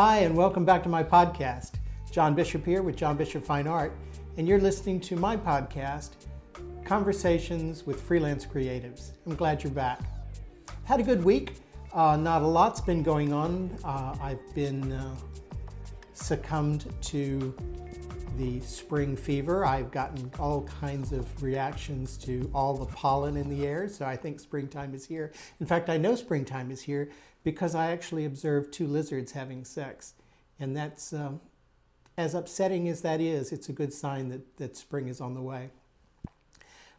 Hi, 0.00 0.18
and 0.18 0.36
welcome 0.36 0.64
back 0.64 0.84
to 0.84 0.88
my 0.88 1.02
podcast. 1.02 1.72
John 2.12 2.32
Bishop 2.32 2.64
here 2.64 2.82
with 2.82 2.94
John 2.94 3.16
Bishop 3.16 3.44
Fine 3.44 3.66
Art, 3.66 3.92
and 4.36 4.46
you're 4.46 4.60
listening 4.60 5.00
to 5.00 5.16
my 5.16 5.36
podcast, 5.36 6.10
Conversations 6.84 7.84
with 7.84 8.00
Freelance 8.00 8.46
Creatives. 8.46 9.10
I'm 9.26 9.34
glad 9.34 9.64
you're 9.64 9.72
back. 9.72 10.00
Had 10.84 11.00
a 11.00 11.02
good 11.02 11.24
week. 11.24 11.54
Uh, 11.92 12.16
not 12.16 12.42
a 12.42 12.46
lot's 12.46 12.80
been 12.80 13.02
going 13.02 13.32
on. 13.32 13.76
Uh, 13.82 14.14
I've 14.22 14.54
been 14.54 14.92
uh, 14.92 15.16
succumbed 16.12 16.86
to 17.02 17.52
the 18.38 18.60
spring 18.60 19.16
fever. 19.16 19.66
I've 19.66 19.90
gotten 19.90 20.30
all 20.38 20.62
kinds 20.62 21.12
of 21.12 21.42
reactions 21.42 22.16
to 22.18 22.48
all 22.54 22.74
the 22.74 22.86
pollen 22.86 23.36
in 23.36 23.50
the 23.50 23.66
air, 23.66 23.88
so 23.88 24.06
I 24.06 24.16
think 24.16 24.38
springtime 24.38 24.94
is 24.94 25.04
here. 25.04 25.32
In 25.58 25.66
fact, 25.66 25.90
I 25.90 25.96
know 25.96 26.14
springtime 26.14 26.70
is 26.70 26.82
here 26.82 27.10
because 27.42 27.74
I 27.74 27.90
actually 27.90 28.24
observed 28.24 28.72
two 28.72 28.86
lizards 28.86 29.32
having 29.32 29.64
sex. 29.64 30.14
And 30.60 30.76
that's, 30.76 31.12
um, 31.12 31.40
as 32.16 32.34
upsetting 32.34 32.88
as 32.88 33.02
that 33.02 33.20
is, 33.20 33.50
it's 33.50 33.68
a 33.68 33.72
good 33.72 33.92
sign 33.92 34.28
that, 34.28 34.56
that 34.58 34.76
spring 34.76 35.08
is 35.08 35.20
on 35.20 35.34
the 35.34 35.42
way. 35.42 35.70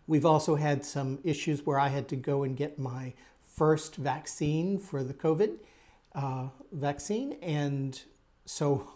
We've 0.05 0.26
also 0.26 0.55
had 0.55 0.84
some 0.84 1.20
issues 1.23 1.65
where 1.65 1.79
I 1.79 1.87
had 1.87 2.09
to 2.09 2.15
go 2.17 2.43
and 2.43 2.57
get 2.57 2.77
my 2.77 3.13
first 3.41 3.95
vaccine 3.95 4.77
for 4.77 5.03
the 5.03 5.13
COVID 5.13 5.57
uh, 6.15 6.48
vaccine. 6.73 7.37
And 7.41 8.01
so 8.45 8.90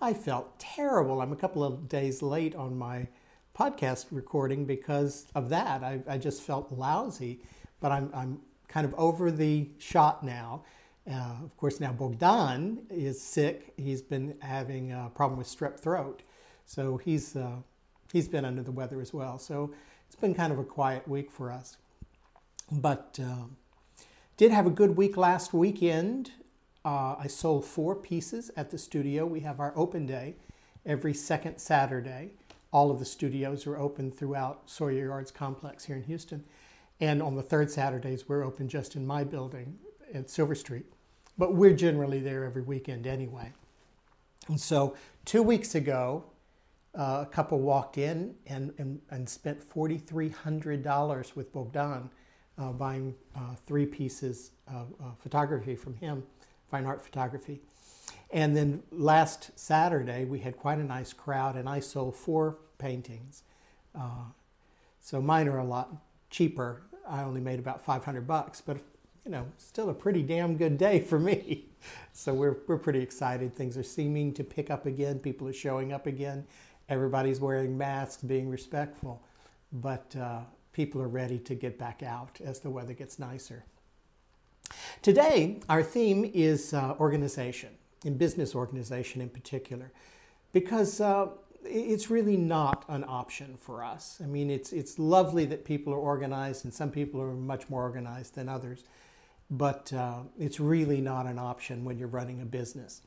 I 0.00 0.12
felt 0.12 0.58
terrible. 0.58 1.20
I'm 1.20 1.32
a 1.32 1.36
couple 1.36 1.64
of 1.64 1.88
days 1.88 2.22
late 2.22 2.54
on 2.54 2.76
my 2.76 3.08
podcast 3.56 4.06
recording 4.10 4.64
because 4.64 5.26
of 5.34 5.48
that. 5.50 5.82
I, 5.82 6.00
I 6.08 6.18
just 6.18 6.42
felt 6.42 6.72
lousy, 6.72 7.40
but 7.80 7.92
I'm, 7.92 8.10
I'm 8.12 8.40
kind 8.68 8.86
of 8.86 8.94
over 8.98 9.30
the 9.30 9.68
shot 9.78 10.24
now. 10.24 10.64
Uh, 11.10 11.36
of 11.44 11.56
course, 11.56 11.80
now 11.80 11.92
Bogdan 11.92 12.86
is 12.90 13.20
sick. 13.20 13.72
He's 13.76 14.02
been 14.02 14.36
having 14.40 14.90
a 14.90 15.10
problem 15.14 15.38
with 15.38 15.46
strep 15.46 15.78
throat, 15.78 16.22
so 16.64 16.96
he's 16.96 17.36
uh, 17.36 17.56
he's 18.12 18.26
been 18.26 18.44
under 18.44 18.62
the 18.62 18.72
weather 18.72 19.00
as 19.02 19.12
well. 19.12 19.38
So 19.38 19.74
it's 20.06 20.16
been 20.16 20.34
kind 20.34 20.52
of 20.52 20.58
a 20.58 20.64
quiet 20.64 21.06
week 21.06 21.30
for 21.30 21.52
us, 21.52 21.76
but 22.72 23.18
uh, 23.22 23.44
did 24.38 24.50
have 24.50 24.66
a 24.66 24.70
good 24.70 24.96
week 24.96 25.16
last 25.18 25.52
weekend. 25.52 26.32
Uh, 26.84 27.16
I 27.18 27.28
sold 27.28 27.64
four 27.64 27.96
pieces 27.96 28.50
at 28.56 28.70
the 28.70 28.76
studio. 28.76 29.24
We 29.24 29.40
have 29.40 29.58
our 29.58 29.72
open 29.74 30.04
day 30.04 30.36
every 30.84 31.14
second 31.14 31.58
Saturday. 31.58 32.32
All 32.72 32.90
of 32.90 32.98
the 32.98 33.06
studios 33.06 33.66
are 33.66 33.78
open 33.78 34.10
throughout 34.10 34.68
Sawyer 34.68 35.06
Yards 35.06 35.30
complex 35.30 35.84
here 35.86 35.96
in 35.96 36.02
Houston. 36.02 36.44
And 37.00 37.22
on 37.22 37.36
the 37.36 37.42
third 37.42 37.70
Saturdays, 37.70 38.28
we're 38.28 38.44
open 38.44 38.68
just 38.68 38.96
in 38.96 39.06
my 39.06 39.24
building 39.24 39.78
at 40.12 40.28
Silver 40.28 40.54
Street. 40.54 40.84
But 41.38 41.54
we're 41.54 41.74
generally 41.74 42.20
there 42.20 42.44
every 42.44 42.62
weekend 42.62 43.06
anyway. 43.06 43.52
And 44.48 44.60
so 44.60 44.94
two 45.24 45.42
weeks 45.42 45.74
ago, 45.74 46.24
uh, 46.94 47.24
a 47.26 47.30
couple 47.32 47.60
walked 47.60 47.96
in 47.96 48.34
and, 48.46 48.74
and, 48.76 49.00
and 49.10 49.26
spent 49.26 49.66
$4,300 49.68 51.34
with 51.34 51.50
Bogdan 51.50 52.10
uh, 52.58 52.72
buying 52.72 53.14
uh, 53.34 53.54
three 53.66 53.86
pieces 53.86 54.50
of 54.68 54.94
photography 55.18 55.74
from 55.74 55.94
him 55.94 56.22
fine 56.68 56.86
art 56.86 57.02
photography. 57.02 57.60
And 58.30 58.56
then 58.56 58.82
last 58.90 59.58
Saturday, 59.58 60.24
we 60.24 60.40
had 60.40 60.56
quite 60.56 60.78
a 60.78 60.84
nice 60.84 61.12
crowd, 61.12 61.56
and 61.56 61.68
I 61.68 61.80
sold 61.80 62.16
four 62.16 62.58
paintings. 62.78 63.44
Uh, 63.94 64.24
so 65.00 65.22
mine 65.22 65.48
are 65.48 65.58
a 65.58 65.64
lot 65.64 65.94
cheaper. 66.30 66.82
I 67.06 67.22
only 67.22 67.40
made 67.40 67.58
about 67.58 67.84
500 67.84 68.26
bucks, 68.26 68.60
but 68.60 68.78
you 69.24 69.30
know, 69.30 69.46
still 69.56 69.88
a 69.88 69.94
pretty 69.94 70.22
damn 70.22 70.56
good 70.56 70.78
day 70.78 71.00
for 71.00 71.18
me. 71.18 71.66
So 72.14 72.32
we're, 72.32 72.56
we're 72.66 72.78
pretty 72.78 73.00
excited. 73.00 73.54
Things 73.54 73.76
are 73.76 73.82
seeming 73.82 74.32
to 74.34 74.42
pick 74.42 74.70
up 74.70 74.86
again. 74.86 75.18
People 75.18 75.46
are 75.48 75.52
showing 75.52 75.92
up 75.92 76.06
again. 76.06 76.46
Everybody's 76.88 77.40
wearing 77.40 77.76
masks, 77.76 78.22
being 78.22 78.48
respectful. 78.48 79.22
But 79.70 80.16
uh, 80.16 80.40
people 80.72 81.02
are 81.02 81.08
ready 81.08 81.38
to 81.40 81.54
get 81.54 81.78
back 81.78 82.02
out 82.02 82.40
as 82.42 82.60
the 82.60 82.70
weather 82.70 82.94
gets 82.94 83.18
nicer. 83.18 83.66
Today, 85.02 85.60
our 85.68 85.82
theme 85.82 86.30
is 86.32 86.72
uh, 86.72 86.94
organization, 86.98 87.70
in 88.04 88.16
business 88.16 88.54
organization 88.54 89.20
in 89.20 89.28
particular, 89.28 89.92
because 90.52 91.00
uh, 91.00 91.28
it's 91.64 92.10
really 92.10 92.36
not 92.36 92.84
an 92.88 93.04
option 93.06 93.56
for 93.56 93.84
us. 93.84 94.20
I 94.22 94.26
mean, 94.26 94.50
it's, 94.50 94.72
it's 94.72 94.98
lovely 94.98 95.44
that 95.46 95.64
people 95.64 95.92
are 95.92 95.98
organized, 95.98 96.64
and 96.64 96.72
some 96.72 96.90
people 96.90 97.20
are 97.20 97.34
much 97.34 97.68
more 97.68 97.82
organized 97.82 98.34
than 98.34 98.48
others, 98.48 98.84
but 99.50 99.92
uh, 99.92 100.20
it's 100.38 100.58
really 100.58 101.00
not 101.00 101.26
an 101.26 101.38
option 101.38 101.84
when 101.84 101.98
you're 101.98 102.08
running 102.08 102.40
a 102.40 102.46
business. 102.46 103.02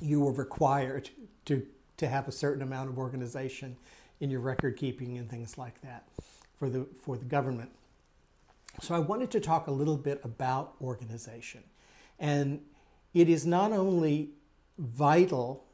You 0.00 0.26
are 0.26 0.32
required 0.32 1.10
to, 1.44 1.66
to 1.96 2.08
have 2.08 2.28
a 2.28 2.32
certain 2.32 2.62
amount 2.62 2.90
of 2.90 2.98
organization 2.98 3.76
in 4.20 4.30
your 4.30 4.40
record 4.40 4.76
keeping 4.76 5.16
and 5.18 5.30
things 5.30 5.56
like 5.56 5.80
that 5.82 6.08
for 6.56 6.68
the, 6.68 6.86
for 7.00 7.16
the 7.16 7.24
government. 7.24 7.70
So 8.80 8.94
I 8.94 8.98
wanted 8.98 9.30
to 9.32 9.40
talk 9.40 9.66
a 9.66 9.72
little 9.72 9.96
bit 9.96 10.20
about 10.22 10.74
organization. 10.80 11.64
And 12.18 12.60
it 13.14 13.28
is 13.28 13.46
not 13.46 13.72
only 13.72 14.30
vital 14.78 15.64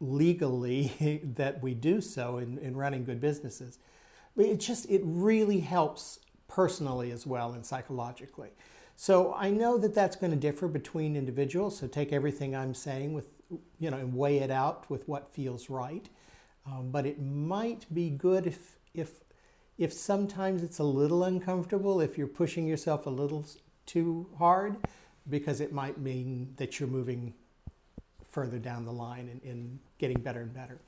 legally 0.00 1.20
that 1.36 1.62
we 1.62 1.74
do 1.74 2.00
so 2.00 2.38
in, 2.38 2.58
in 2.58 2.76
running 2.76 3.04
good 3.04 3.20
businesses, 3.20 3.78
but 4.36 4.46
it 4.46 4.60
just 4.60 4.88
it 4.90 5.00
really 5.04 5.60
helps 5.60 6.18
personally 6.48 7.10
as 7.10 7.26
well 7.26 7.52
and 7.52 7.64
psychologically. 7.64 8.50
So 8.96 9.34
I 9.34 9.50
know 9.50 9.78
that 9.78 9.94
that's 9.94 10.16
going 10.16 10.32
to 10.32 10.38
differ 10.38 10.68
between 10.68 11.16
individuals. 11.16 11.78
So 11.78 11.86
take 11.86 12.12
everything 12.12 12.54
I'm 12.54 12.74
saying 12.74 13.12
with 13.12 13.28
you 13.78 13.90
know 13.90 13.98
and 13.98 14.14
weigh 14.14 14.38
it 14.38 14.50
out 14.50 14.88
with 14.90 15.08
what 15.08 15.32
feels 15.32 15.70
right. 15.70 16.08
Um, 16.66 16.90
but 16.90 17.06
it 17.06 17.20
might 17.20 17.86
be 17.92 18.10
good 18.10 18.46
if 18.46 18.76
if 18.94 19.21
if 19.78 19.92
sometimes 19.92 20.62
it's 20.62 20.78
a 20.78 20.84
little 20.84 21.24
uncomfortable, 21.24 22.00
if 22.00 22.16
you're 22.16 22.26
pushing 22.26 22.66
yourself 22.66 23.06
a 23.06 23.10
little 23.10 23.44
too 23.86 24.28
hard, 24.38 24.76
because 25.28 25.60
it 25.60 25.72
might 25.72 25.98
mean 25.98 26.54
that 26.56 26.78
you're 26.78 26.88
moving 26.88 27.34
further 28.28 28.58
down 28.58 28.84
the 28.84 28.92
line 28.92 29.28
and, 29.28 29.42
and 29.42 29.78
getting 29.98 30.20
better 30.20 30.40
and 30.40 30.54
better. 30.54 30.78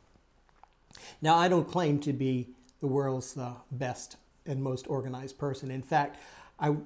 Now, 1.20 1.36
I 1.36 1.48
don't 1.48 1.68
claim 1.68 1.98
to 2.00 2.12
be 2.12 2.48
the 2.80 2.86
world's 2.86 3.36
uh, 3.36 3.54
best 3.70 4.16
and 4.46 4.62
most 4.62 4.86
organized 4.88 5.38
person. 5.38 5.70
In 5.70 5.82
fact, 5.82 6.18
I 6.58 6.76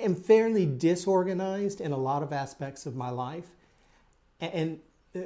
am 0.00 0.14
fairly 0.14 0.66
disorganized 0.66 1.80
in 1.80 1.92
a 1.92 1.96
lot 1.96 2.22
of 2.22 2.32
aspects 2.32 2.86
of 2.86 2.96
my 2.96 3.10
life. 3.10 3.48
And 4.40 4.80
uh, 5.14 5.20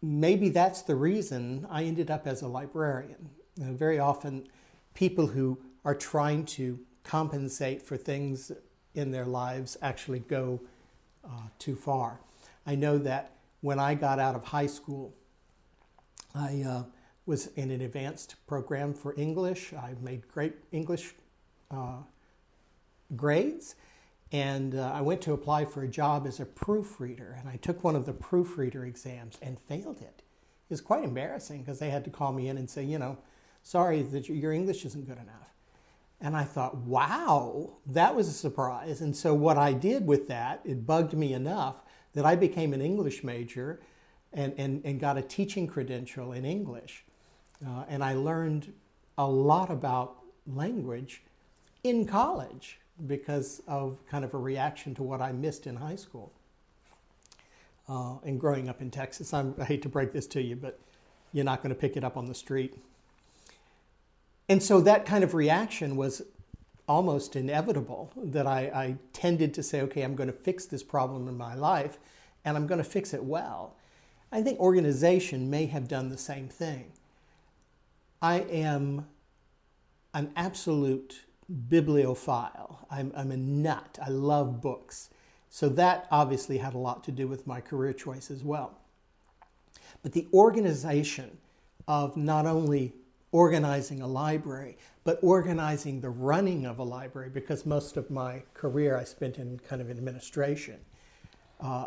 maybe 0.00 0.48
that's 0.48 0.82
the 0.82 0.94
reason 0.96 1.66
I 1.70 1.84
ended 1.84 2.10
up 2.10 2.26
as 2.26 2.42
a 2.42 2.48
librarian. 2.48 3.30
Uh, 3.60 3.72
very 3.72 3.98
often, 3.98 4.48
people 4.94 5.28
who 5.28 5.58
are 5.84 5.94
trying 5.94 6.44
to 6.44 6.80
compensate 7.02 7.82
for 7.82 7.96
things 7.96 8.52
in 8.94 9.10
their 9.10 9.26
lives 9.26 9.76
actually 9.82 10.20
go 10.20 10.60
uh, 11.24 11.48
too 11.58 11.74
far. 11.74 12.20
I 12.66 12.74
know 12.74 12.98
that 12.98 13.32
when 13.60 13.78
I 13.78 13.94
got 13.94 14.18
out 14.18 14.34
of 14.34 14.44
high 14.44 14.66
school, 14.66 15.14
I 16.34 16.62
uh, 16.66 16.82
was 17.26 17.48
in 17.48 17.70
an 17.70 17.80
advanced 17.80 18.34
program 18.46 18.94
for 18.94 19.14
English. 19.16 19.72
I 19.72 19.94
made 20.00 20.28
great 20.28 20.54
English 20.72 21.14
uh, 21.70 21.98
grades, 23.16 23.74
and 24.30 24.74
uh, 24.74 24.92
I 24.94 25.00
went 25.00 25.20
to 25.22 25.32
apply 25.32 25.64
for 25.66 25.82
a 25.82 25.88
job 25.88 26.26
as 26.26 26.40
a 26.40 26.46
proofreader, 26.46 27.36
and 27.38 27.48
I 27.48 27.56
took 27.56 27.84
one 27.84 27.96
of 27.96 28.06
the 28.06 28.12
proofreader 28.12 28.84
exams 28.84 29.38
and 29.42 29.58
failed 29.58 30.00
it. 30.00 30.22
It 30.22 30.70
was 30.70 30.80
quite 30.80 31.04
embarrassing 31.04 31.62
because 31.62 31.78
they 31.78 31.90
had 31.90 32.04
to 32.04 32.10
call 32.10 32.32
me 32.32 32.48
in 32.48 32.56
and 32.56 32.68
say, 32.68 32.82
you 32.82 32.98
know, 32.98 33.18
sorry 33.62 34.02
that 34.02 34.28
your 34.28 34.52
English 34.52 34.84
isn't 34.84 35.06
good 35.06 35.18
enough. 35.18 35.42
And 36.20 36.36
I 36.36 36.44
thought, 36.44 36.76
wow, 36.76 37.70
that 37.86 38.14
was 38.14 38.28
a 38.28 38.32
surprise. 38.32 39.00
And 39.00 39.16
so 39.16 39.34
what 39.34 39.58
I 39.58 39.72
did 39.72 40.06
with 40.06 40.28
that, 40.28 40.60
it 40.64 40.86
bugged 40.86 41.14
me 41.14 41.32
enough 41.32 41.82
that 42.14 42.24
I 42.24 42.36
became 42.36 42.72
an 42.72 42.80
English 42.80 43.24
major 43.24 43.80
and, 44.32 44.54
and, 44.56 44.82
and 44.84 45.00
got 45.00 45.18
a 45.18 45.22
teaching 45.22 45.66
credential 45.66 46.32
in 46.32 46.44
English. 46.44 47.04
Uh, 47.66 47.84
and 47.88 48.04
I 48.04 48.14
learned 48.14 48.72
a 49.18 49.26
lot 49.26 49.70
about 49.70 50.18
language 50.46 51.22
in 51.82 52.06
college 52.06 52.78
because 53.06 53.60
of 53.66 53.98
kind 54.06 54.24
of 54.24 54.34
a 54.34 54.38
reaction 54.38 54.94
to 54.94 55.02
what 55.02 55.20
I 55.20 55.32
missed 55.32 55.66
in 55.66 55.76
high 55.76 55.96
school. 55.96 56.32
Uh, 57.88 58.18
and 58.24 58.38
growing 58.38 58.68
up 58.68 58.80
in 58.80 58.90
Texas, 58.90 59.34
I'm, 59.34 59.54
I 59.58 59.64
hate 59.64 59.82
to 59.82 59.88
break 59.88 60.12
this 60.12 60.26
to 60.28 60.42
you, 60.42 60.54
but 60.54 60.78
you're 61.32 61.44
not 61.44 61.62
going 61.62 61.74
to 61.74 61.80
pick 61.80 61.96
it 61.96 62.04
up 62.04 62.16
on 62.16 62.26
the 62.26 62.34
street. 62.34 62.78
And 64.52 64.62
so 64.62 64.82
that 64.82 65.06
kind 65.06 65.24
of 65.24 65.32
reaction 65.32 65.96
was 65.96 66.20
almost 66.86 67.36
inevitable 67.36 68.12
that 68.14 68.46
I, 68.46 68.60
I, 68.60 68.96
tended 69.14 69.54
to 69.54 69.62
say, 69.62 69.80
okay, 69.80 70.02
I'm 70.02 70.14
going 70.14 70.26
to 70.26 70.34
fix 70.34 70.66
this 70.66 70.82
problem 70.82 71.26
in 71.26 71.38
my 71.38 71.54
life 71.54 71.96
and 72.44 72.54
I'm 72.54 72.66
going 72.66 72.76
to 72.76 72.84
fix 72.84 73.14
it 73.14 73.24
well. 73.24 73.76
I 74.30 74.42
think 74.42 74.60
organization 74.60 75.48
may 75.48 75.64
have 75.64 75.88
done 75.88 76.10
the 76.10 76.18
same 76.18 76.48
thing. 76.48 76.92
I 78.20 78.40
am 78.40 79.06
an 80.12 80.32
absolute 80.36 81.22
bibliophile. 81.70 82.86
I'm, 82.90 83.10
I'm 83.16 83.30
a 83.30 83.38
nut. 83.38 83.98
I 84.04 84.10
love 84.10 84.60
books. 84.60 85.08
So 85.48 85.70
that 85.70 86.06
obviously 86.10 86.58
had 86.58 86.74
a 86.74 86.78
lot 86.78 87.04
to 87.04 87.10
do 87.10 87.26
with 87.26 87.46
my 87.46 87.62
career 87.62 87.94
choice 87.94 88.30
as 88.30 88.44
well. 88.44 88.78
But 90.02 90.12
the 90.12 90.28
organization 90.34 91.38
of 91.88 92.18
not 92.18 92.44
only 92.44 92.92
organizing 93.32 94.02
a 94.02 94.06
library, 94.06 94.76
but 95.04 95.18
organizing 95.22 96.00
the 96.00 96.10
running 96.10 96.66
of 96.66 96.78
a 96.78 96.82
library, 96.82 97.30
because 97.30 97.66
most 97.66 97.96
of 97.96 98.10
my 98.10 98.42
career 98.54 98.96
I 98.96 99.04
spent 99.04 99.38
in 99.38 99.58
kind 99.58 99.80
of 99.80 99.90
administration. 99.90 100.78
Uh, 101.60 101.86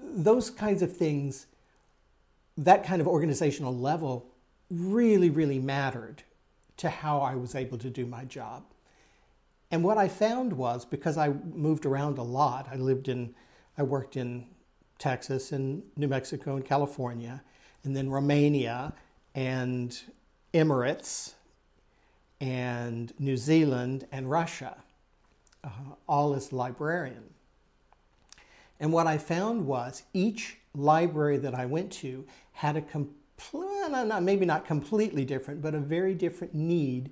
those 0.00 0.50
kinds 0.50 0.82
of 0.82 0.96
things, 0.96 1.46
that 2.56 2.84
kind 2.84 3.00
of 3.00 3.06
organizational 3.06 3.76
level, 3.76 4.26
really, 4.70 5.30
really 5.30 5.58
mattered 5.58 6.22
to 6.78 6.88
how 6.88 7.20
I 7.20 7.34
was 7.34 7.54
able 7.54 7.76
to 7.78 7.90
do 7.90 8.06
my 8.06 8.24
job. 8.24 8.64
And 9.70 9.84
what 9.84 9.98
I 9.98 10.08
found 10.08 10.54
was 10.54 10.84
because 10.84 11.18
I 11.18 11.28
moved 11.28 11.84
around 11.84 12.18
a 12.18 12.22
lot, 12.22 12.68
I 12.72 12.76
lived 12.76 13.08
in, 13.08 13.34
I 13.76 13.82
worked 13.82 14.16
in 14.16 14.46
Texas 14.98 15.52
and 15.52 15.82
New 15.96 16.08
Mexico 16.08 16.56
and 16.56 16.64
California, 16.64 17.42
and 17.84 17.94
then 17.94 18.10
Romania 18.10 18.94
and 19.34 20.00
Emirates 20.52 21.34
and 22.40 23.12
New 23.18 23.36
Zealand 23.36 24.06
and 24.10 24.30
Russia, 24.30 24.76
uh, 25.62 25.68
all 26.08 26.34
as 26.34 26.52
librarian. 26.52 27.24
And 28.78 28.92
what 28.92 29.06
I 29.06 29.18
found 29.18 29.66
was 29.66 30.04
each 30.14 30.56
library 30.74 31.36
that 31.38 31.54
I 31.54 31.66
went 31.66 31.92
to 31.92 32.24
had 32.52 32.76
a 32.76 32.80
complete, 32.80 34.22
maybe 34.22 34.46
not 34.46 34.64
completely 34.64 35.24
different, 35.24 35.60
but 35.60 35.74
a 35.74 35.80
very 35.80 36.14
different 36.14 36.54
need 36.54 37.10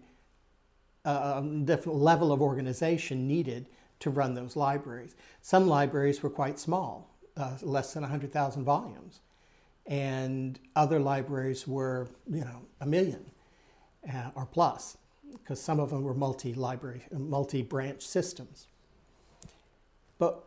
a 1.08 1.42
different 1.64 1.98
level 1.98 2.32
of 2.32 2.42
organization 2.42 3.26
needed 3.26 3.66
to 4.00 4.10
run 4.10 4.34
those 4.34 4.56
libraries. 4.56 5.14
Some 5.42 5.66
libraries 5.66 6.22
were 6.22 6.30
quite 6.30 6.58
small, 6.58 7.08
uh, 7.36 7.56
less 7.62 7.94
than 7.94 8.02
100,000 8.02 8.64
volumes, 8.64 9.20
and 9.88 10.60
other 10.76 11.00
libraries 11.00 11.66
were, 11.66 12.08
you 12.30 12.42
know, 12.42 12.60
a 12.80 12.86
million 12.86 13.24
uh, 14.12 14.30
or 14.34 14.46
plus, 14.46 14.98
because 15.32 15.60
some 15.60 15.80
of 15.80 15.90
them 15.90 16.02
were 16.02 16.14
multi-library, 16.14 17.02
multi-branch 17.10 18.06
systems. 18.06 18.66
But 20.18 20.44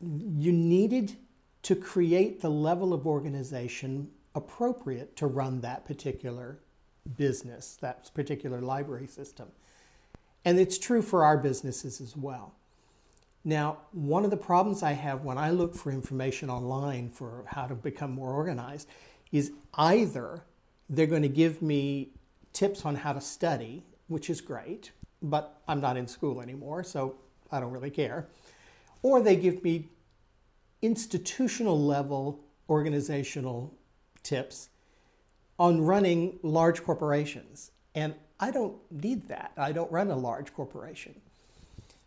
you 0.00 0.52
needed 0.52 1.16
to 1.62 1.74
create 1.74 2.40
the 2.40 2.48
level 2.48 2.94
of 2.94 3.06
organization 3.06 4.08
appropriate 4.34 5.16
to 5.16 5.26
run 5.26 5.60
that 5.60 5.84
particular 5.84 6.58
business, 7.16 7.76
that 7.80 8.08
particular 8.14 8.60
library 8.60 9.08
system. 9.08 9.48
And 10.44 10.58
it's 10.58 10.78
true 10.78 11.02
for 11.02 11.24
our 11.24 11.36
businesses 11.36 12.00
as 12.00 12.16
well. 12.16 12.54
Now, 13.44 13.78
one 13.92 14.24
of 14.24 14.30
the 14.30 14.36
problems 14.36 14.82
I 14.82 14.92
have 14.92 15.22
when 15.22 15.38
I 15.38 15.50
look 15.50 15.74
for 15.74 15.90
information 15.90 16.50
online 16.50 17.08
for 17.08 17.44
how 17.46 17.66
to 17.66 17.74
become 17.74 18.12
more 18.12 18.32
organized 18.32 18.86
is 19.32 19.52
either 19.74 20.44
they're 20.88 21.06
going 21.06 21.22
to 21.22 21.28
give 21.28 21.62
me 21.62 22.10
tips 22.52 22.84
on 22.84 22.96
how 22.96 23.12
to 23.12 23.20
study, 23.20 23.84
which 24.08 24.28
is 24.28 24.40
great, 24.40 24.92
but 25.22 25.62
I'm 25.66 25.80
not 25.80 25.96
in 25.96 26.06
school 26.06 26.40
anymore, 26.40 26.82
so 26.82 27.16
I 27.50 27.60
don't 27.60 27.70
really 27.70 27.90
care, 27.90 28.28
or 29.02 29.22
they 29.22 29.36
give 29.36 29.62
me 29.62 29.88
institutional 30.82 31.78
level 31.78 32.40
organizational 32.68 33.74
tips 34.22 34.68
on 35.58 35.80
running 35.80 36.38
large 36.42 36.82
corporations. 36.82 37.70
And 37.94 38.14
I 38.38 38.50
don't 38.50 38.76
need 38.90 39.28
that. 39.28 39.52
I 39.56 39.72
don't 39.72 39.90
run 39.90 40.10
a 40.10 40.16
large 40.16 40.54
corporation. 40.54 41.20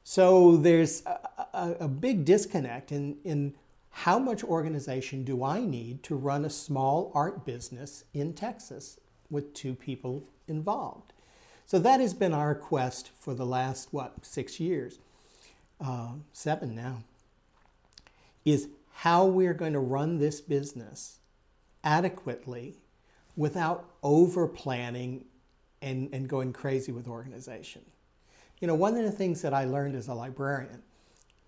So 0.04 0.58
there's 0.58 1.06
a, 1.06 1.30
a, 1.54 1.76
a, 1.82 1.88
big 1.88 2.26
disconnect 2.26 2.92
in, 2.92 3.18
in 3.24 3.54
how 3.90 4.20
much 4.20 4.44
organization 4.44 5.24
do 5.24 5.44
I 5.44 5.62
need 5.62 6.04
to 6.04 6.16
run 6.16 6.44
a 6.44 6.50
small 6.50 7.12
art 7.16 7.46
business 7.46 8.04
in 8.14 8.34
Texas 8.34 9.00
with 9.30 9.54
two 9.54 9.76
people 9.76 10.24
involved. 10.48 11.14
So 11.66 11.80
that 11.80 12.02
has 12.02 12.14
been 12.14 12.34
our 12.34 12.54
quest 12.54 13.12
for 13.18 13.34
the 13.34 13.46
last, 13.46 13.90
what, 13.92 14.26
six 14.26 14.60
years, 14.60 15.00
uh, 15.80 16.14
seven 16.34 16.76
now, 16.76 17.04
is 18.44 18.68
how 18.96 19.26
we're 19.26 19.54
going 19.54 19.74
to 19.74 19.80
run 19.80 20.20
this 20.20 20.42
business 20.42 21.20
adequately 21.84 22.76
without 23.36 23.90
over 24.04 24.48
planning 24.48 25.26
and, 25.82 26.10
and 26.14 26.28
going 26.28 26.52
crazy 26.54 26.92
with 26.92 27.08
organization. 27.08 27.82
You 28.64 28.68
know, 28.68 28.76
one 28.76 28.96
of 28.96 29.04
the 29.04 29.12
things 29.12 29.42
that 29.42 29.54
I 29.54 29.66
learned 29.66 29.94
as 29.94 30.08
a 30.08 30.14
librarian, 30.14 30.84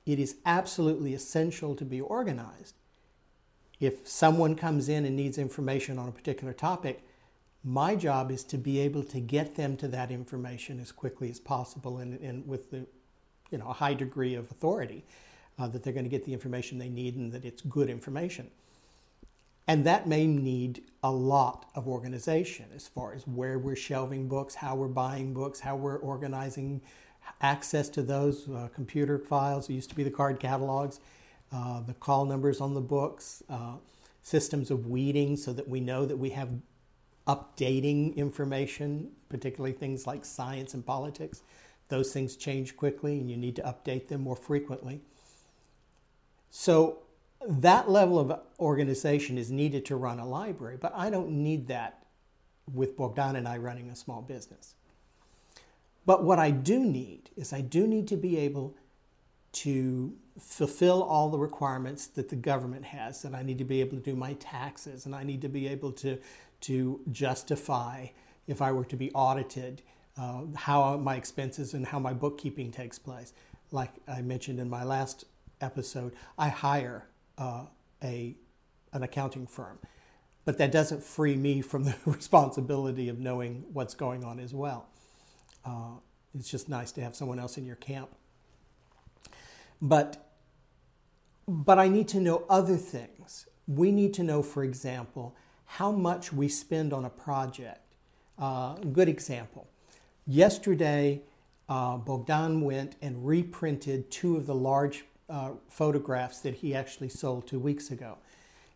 it 0.06 0.19
is 0.19 0.35
absolutely 0.45 1.13
essential 1.13 1.73
to 1.75 1.85
be 1.85 2.01
organized. 2.01 2.75
If 3.79 4.06
someone 4.06 4.57
comes 4.57 4.89
in 4.89 5.06
and 5.06 5.15
needs 5.15 5.38
information 5.38 5.97
on 5.97 6.09
a 6.09 6.12
particular 6.12 6.51
topic, 6.51 7.07
my 7.63 7.95
job 7.95 8.31
is 8.31 8.44
to 8.44 8.57
be 8.57 8.81
able 8.81 9.01
to 9.03 9.21
get 9.21 9.56
them 9.56 9.77
to 9.77 9.88
that 9.88 10.12
information 10.12 10.77
as 10.81 10.91
quickly 10.91 11.29
as 11.29 11.39
possible 11.39 12.00
and, 12.00 12.19
and 12.19 12.45
with 12.45 12.69
the, 12.69 12.85
you 13.50 13.59
know, 13.59 13.69
a 13.69 13.73
high 13.73 13.94
degree 13.94 14.35
of 14.35 14.51
authority 14.51 15.06
uh, 15.57 15.69
that 15.69 15.83
they're 15.83 15.94
going 15.94 16.03
to 16.03 16.09
get 16.09 16.25
the 16.25 16.33
information 16.33 16.79
they 16.79 16.89
need 16.89 17.15
and 17.15 17.31
that 17.31 17.45
it's 17.45 17.62
good 17.62 17.89
information. 17.89 18.51
And 19.69 19.85
that 19.85 20.06
may 20.06 20.27
need 20.27 20.83
a 21.01 21.12
lot 21.12 21.69
of 21.75 21.88
organization 21.88 22.65
as 22.75 22.89
far 22.89 23.13
as 23.13 23.25
where 23.25 23.57
we're 23.57 23.77
shelving 23.77 24.27
books, 24.27 24.53
how 24.56 24.75
we're 24.75 24.89
buying 24.89 25.33
books, 25.33 25.62
how 25.62 25.77
we're 25.77 25.97
organizing 26.00 26.81
access 27.42 27.89
to 27.89 28.01
those 28.01 28.48
uh, 28.50 28.69
computer 28.74 29.18
files. 29.19 29.69
It 29.69 29.74
used 29.74 29.89
to 29.89 29.95
be 29.95 30.04
the 30.04 30.12
card 30.12 30.39
catalogs, 30.39 31.00
uh, 31.51 31.81
the 31.81 31.94
call 31.94 32.25
numbers 32.25 32.62
on 32.62 32.74
the 32.74 32.81
books, 32.81 33.44
uh, 33.50 33.75
systems 34.22 34.72
of 34.72 34.88
weeding 34.88 35.38
so 35.38 35.54
that 35.54 35.68
we 35.68 35.80
know 35.80 36.06
that 36.06 36.18
we 36.18 36.31
have 36.31 36.50
updating 37.27 38.16
information, 38.16 39.12
particularly 39.30 39.74
things 39.74 40.07
like 40.07 40.25
science 40.25 40.74
and 40.74 40.86
politics. 40.86 41.44
Those 41.89 42.12
things 42.12 42.36
change 42.36 42.75
quickly 42.75 43.19
and 43.19 43.30
you 43.30 43.38
need 43.38 43.56
to 43.57 43.62
update 43.62 44.07
them 44.07 44.22
more 44.22 44.36
frequently. 44.36 45.01
So 46.50 47.00
that 47.48 47.89
level 47.89 48.19
of 48.19 48.39
organization 48.60 49.38
is 49.38 49.51
needed 49.51 49.86
to 49.86 49.95
run 49.95 50.19
a 50.19 50.27
library, 50.27 50.77
but 50.80 50.94
I 50.95 51.10
don't 51.10 51.30
need 51.30 51.68
that 51.68 52.06
with 52.74 52.98
Bogdan 52.98 53.36
and 53.36 53.48
I 53.48 53.57
running 53.57 53.89
a 53.89 53.95
small 53.95 54.22
business. 54.22 54.74
But 56.06 56.24
what 56.24 56.39
I 56.39 56.51
do 56.51 56.79
need 56.79 57.29
is 57.36 57.51
I 57.51 57.62
do 57.62 57.88
need 57.88 58.08
to 58.10 58.18
be 58.18 58.38
able 58.38 58.75
to 59.53 60.13
fulfill 60.39 61.01
all 61.01 61.29
the 61.29 61.39
requirements 61.39 62.08
that 62.08 62.29
the 62.29 62.36
government 62.36 62.86
has, 62.86 63.22
that 63.22 63.34
I 63.34 63.41
need 63.41 63.58
to 63.60 63.63
be 63.63 63.79
able 63.82 63.98
to 63.98 64.03
do 64.03 64.15
my 64.15 64.34
taxes, 64.34 65.06
and 65.06 65.15
I 65.15 65.24
need 65.24 65.41
to 65.41 65.50
be 65.50 65.68
able 65.68 65.91
to, 65.94 66.20
to 66.62 67.00
justify, 67.12 68.08
if 68.48 68.62
I 68.62 68.72
were 68.72 68.86
to 68.86 68.98
be 68.98 69.12
audited, 69.13 69.82
uh, 70.18 70.41
how 70.56 70.98
my 70.98 71.15
expenses 71.15 71.74
and 71.74 71.86
how 71.86 72.00
my 72.00 72.13
bookkeeping 72.13 72.72
takes 72.72 73.00
place. 73.00 73.34
Like 73.72 73.91
I 74.08 74.22
mentioned 74.22 74.60
in 74.60 74.70
my 74.70 74.84
last 74.84 75.25
episode, 75.62 76.13
I 76.38 76.50
hire 76.50 77.08
uh, 77.38 77.65
a, 78.03 78.36
an 78.94 79.03
accounting 79.03 79.48
firm. 79.48 79.79
But 80.44 80.58
that 80.60 80.72
doesn't 80.72 81.01
free 81.01 81.36
me 81.36 81.62
from 81.62 81.86
the 81.86 81.96
responsibility 82.06 83.10
of 83.10 83.20
knowing 83.20 83.65
what's 83.74 83.96
going 83.96 84.24
on 84.24 84.39
as 84.39 84.53
well. 84.53 84.88
Uh, 85.65 86.00
it's 86.38 86.50
just 86.50 86.69
nice 86.69 86.91
to 86.93 87.01
have 87.01 87.15
someone 87.15 87.39
else 87.39 87.57
in 87.57 87.65
your 87.65 87.77
camp. 87.77 88.10
But, 89.81 90.29
but 91.48 91.79
I 91.79 91.88
need 91.88 92.07
to 92.10 92.19
know 92.19 92.43
other 92.50 92.77
things. 92.77 93.48
We 93.67 93.91
need 93.91 94.13
to 94.15 94.24
know, 94.24 94.43
for 94.43 94.63
example, 94.63 95.36
how 95.65 95.91
much 95.91 96.31
we 96.31 96.48
spend 96.48 96.93
on 96.93 97.05
a 97.05 97.10
project. 97.10 97.79
Uh, 98.38 98.75
good 98.75 99.10
example. 99.10 99.67
Yesterday, 100.27 101.22
uh, 101.67 101.98
Bogdan 101.98 102.62
went 102.62 102.95
and 103.01 103.25
reprinted 103.25 104.12
two 104.12 104.38
of 104.38 104.45
the 104.45 104.55
large 104.55 105.05
uh, 105.29 105.51
photographs 105.69 106.39
that 106.41 106.55
he 106.55 106.75
actually 106.75 107.10
sold 107.10 107.48
two 107.48 107.60
weeks 107.60 107.89
ago. 107.89 108.17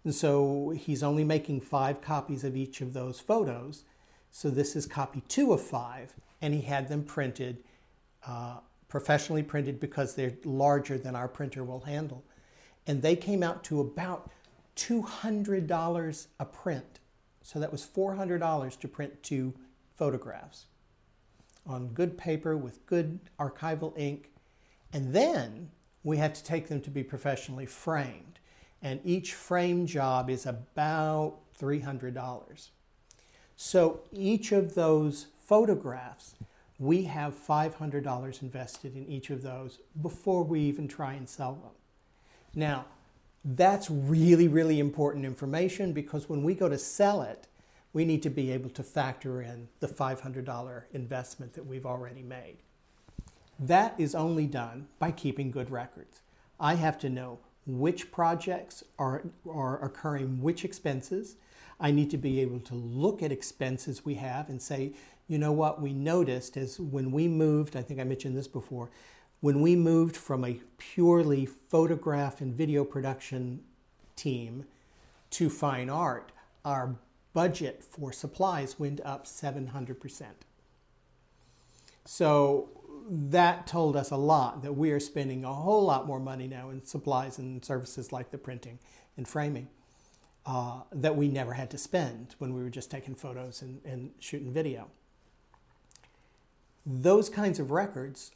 And 0.03 0.15
so 0.15 0.69
he's 0.69 1.03
only 1.03 1.24
making 1.24 1.62
five 1.62 2.01
copies 2.01 2.43
of 2.43 2.55
each 2.55 2.81
of 2.81 2.93
those 2.93 3.19
photos. 3.19 3.84
So 4.31 4.50
this 4.50 4.75
is 4.75 4.86
copy 4.86 5.21
two 5.27 5.53
of 5.53 5.62
five, 5.62 6.13
and 6.41 6.53
he 6.53 6.62
had 6.62 6.88
them 6.88 7.03
printed, 7.03 7.63
uh, 8.25 8.59
professionally 8.88 9.43
printed 9.43 9.79
because 9.79 10.15
they're 10.15 10.33
larger 10.43 10.98
than 10.98 11.15
our 11.15 11.27
printer 11.27 11.63
will 11.63 11.81
handle. 11.81 12.24
And 12.88 13.01
they 13.01 13.15
came 13.15 13.43
out 13.43 13.63
to 13.65 13.79
about 13.79 14.31
$200 14.75 16.27
a 16.39 16.45
print. 16.45 17.00
So 17.41 17.59
that 17.59 17.71
was 17.71 17.86
$400 17.86 18.79
to 18.79 18.88
print 18.88 19.24
two 19.24 19.53
photographs 19.95 20.65
on 21.65 21.89
good 21.89 22.17
paper 22.17 22.57
with 22.57 22.86
good 22.86 23.19
archival 23.39 23.98
ink. 23.98 24.31
And 24.93 25.13
then 25.13 25.69
we 26.03 26.17
had 26.17 26.33
to 26.36 26.43
take 26.43 26.67
them 26.67 26.81
to 26.81 26.89
be 26.89 27.03
professionally 27.03 27.65
framed. 27.65 28.39
And 28.81 29.01
each 29.03 29.33
frame 29.33 29.86
job 29.86 30.29
is 30.29 30.45
about 30.45 31.38
$300. 31.59 32.69
So 33.62 34.00
each 34.13 34.54
of 34.54 34.74
those 34.74 35.28
photographs, 35.46 36.36
we 36.80 37.04
have 37.04 37.36
$500 37.36 38.42
invested 38.42 38.96
in 38.96 39.06
each 39.06 39.30
of 39.32 39.42
those 39.42 39.80
before 40.01 40.46
we 40.46 40.62
even 40.62 40.88
try 40.88 41.12
and 41.12 41.28
sell 41.28 41.56
them. 41.56 41.74
Now, 42.56 42.86
that's 43.44 43.89
really, 43.92 44.48
really 44.48 44.80
important 44.80 45.25
information 45.25 45.92
because 45.92 46.30
when 46.30 46.42
we 46.42 46.56
go 46.56 46.70
to 46.70 46.78
sell 46.78 47.22
it, 47.22 47.50
we 47.92 48.06
need 48.06 48.24
to 48.24 48.30
be 48.30 48.50
able 48.50 48.70
to 48.70 48.82
factor 48.82 49.42
in 49.42 49.68
the 49.82 49.89
$500 49.89 50.84
investment 50.94 51.51
that 51.51 51.66
we've 51.66 51.86
already 51.86 52.24
made. 52.24 52.60
That 53.60 53.94
is 54.00 54.16
only 54.16 54.48
done 54.48 54.88
by 55.00 55.12
keeping 55.12 55.51
good 55.51 55.70
records. 55.70 56.22
I 56.62 56.75
have 56.75 56.98
to 57.00 57.10
know 57.10 57.39
which 57.68 58.10
projects 58.10 58.86
are, 58.98 59.25
are 59.46 59.84
occurring, 59.84 60.42
which 60.42 60.63
expenses. 60.63 61.36
I 61.79 61.91
need 61.91 62.09
to 62.12 62.17
be 62.17 62.41
able 62.41 62.59
to 62.62 62.75
look 62.75 63.24
at 63.24 63.31
expenses 63.31 64.03
we 64.03 64.15
have 64.15 64.50
and 64.50 64.62
say, 64.62 64.93
you 65.27 65.38
know 65.38 65.51
what, 65.51 65.81
we 65.81 65.93
noticed 65.93 66.57
is 66.57 66.79
when 66.79 67.12
we 67.12 67.27
moved, 67.27 67.75
I 67.75 67.81
think 67.81 68.00
I 68.00 68.03
mentioned 68.03 68.36
this 68.36 68.48
before, 68.48 68.89
when 69.41 69.62
we 69.62 69.75
moved 69.75 70.17
from 70.17 70.43
a 70.43 70.59
purely 70.77 71.45
photograph 71.45 72.41
and 72.41 72.53
video 72.53 72.83
production 72.83 73.62
team 74.15 74.65
to 75.29 75.50
fine 75.50 75.89
art, 75.89 76.31
our 76.65 76.95
budget 77.33 77.83
for 77.83 78.12
supplies 78.12 78.77
went 78.77 79.00
up 79.05 79.25
700%. 79.25 80.24
So 82.03 82.69
that 83.09 83.65
told 83.65 83.95
us 83.95 84.12
a 84.12 84.17
lot 84.17 84.63
that 84.63 84.74
we 84.74 84.91
are 84.91 85.00
spending 85.00 85.45
a 85.45 85.53
whole 85.53 85.86
lot 85.86 86.05
more 86.05 86.19
money 86.19 86.48
now 86.48 86.69
in 86.69 86.83
supplies 86.83 87.38
and 87.38 87.63
services 87.63 88.12
like 88.12 88.31
the 88.31 88.38
printing 88.38 88.79
and 89.15 89.27
framing 89.27 89.69
uh, 90.46 90.81
that 90.91 91.15
we 91.15 91.27
never 91.27 91.53
had 91.53 91.69
to 91.72 91.77
spend 91.77 92.36
when 92.39 92.53
we 92.53 92.63
were 92.63 92.69
just 92.69 92.89
taking 92.89 93.15
photos 93.15 93.62
and, 93.62 93.81
and 93.86 94.12
shooting 94.19 94.51
video. 94.51 94.89
Those 96.86 97.29
kinds 97.29 97.60
of 97.60 97.72
records 97.72 98.31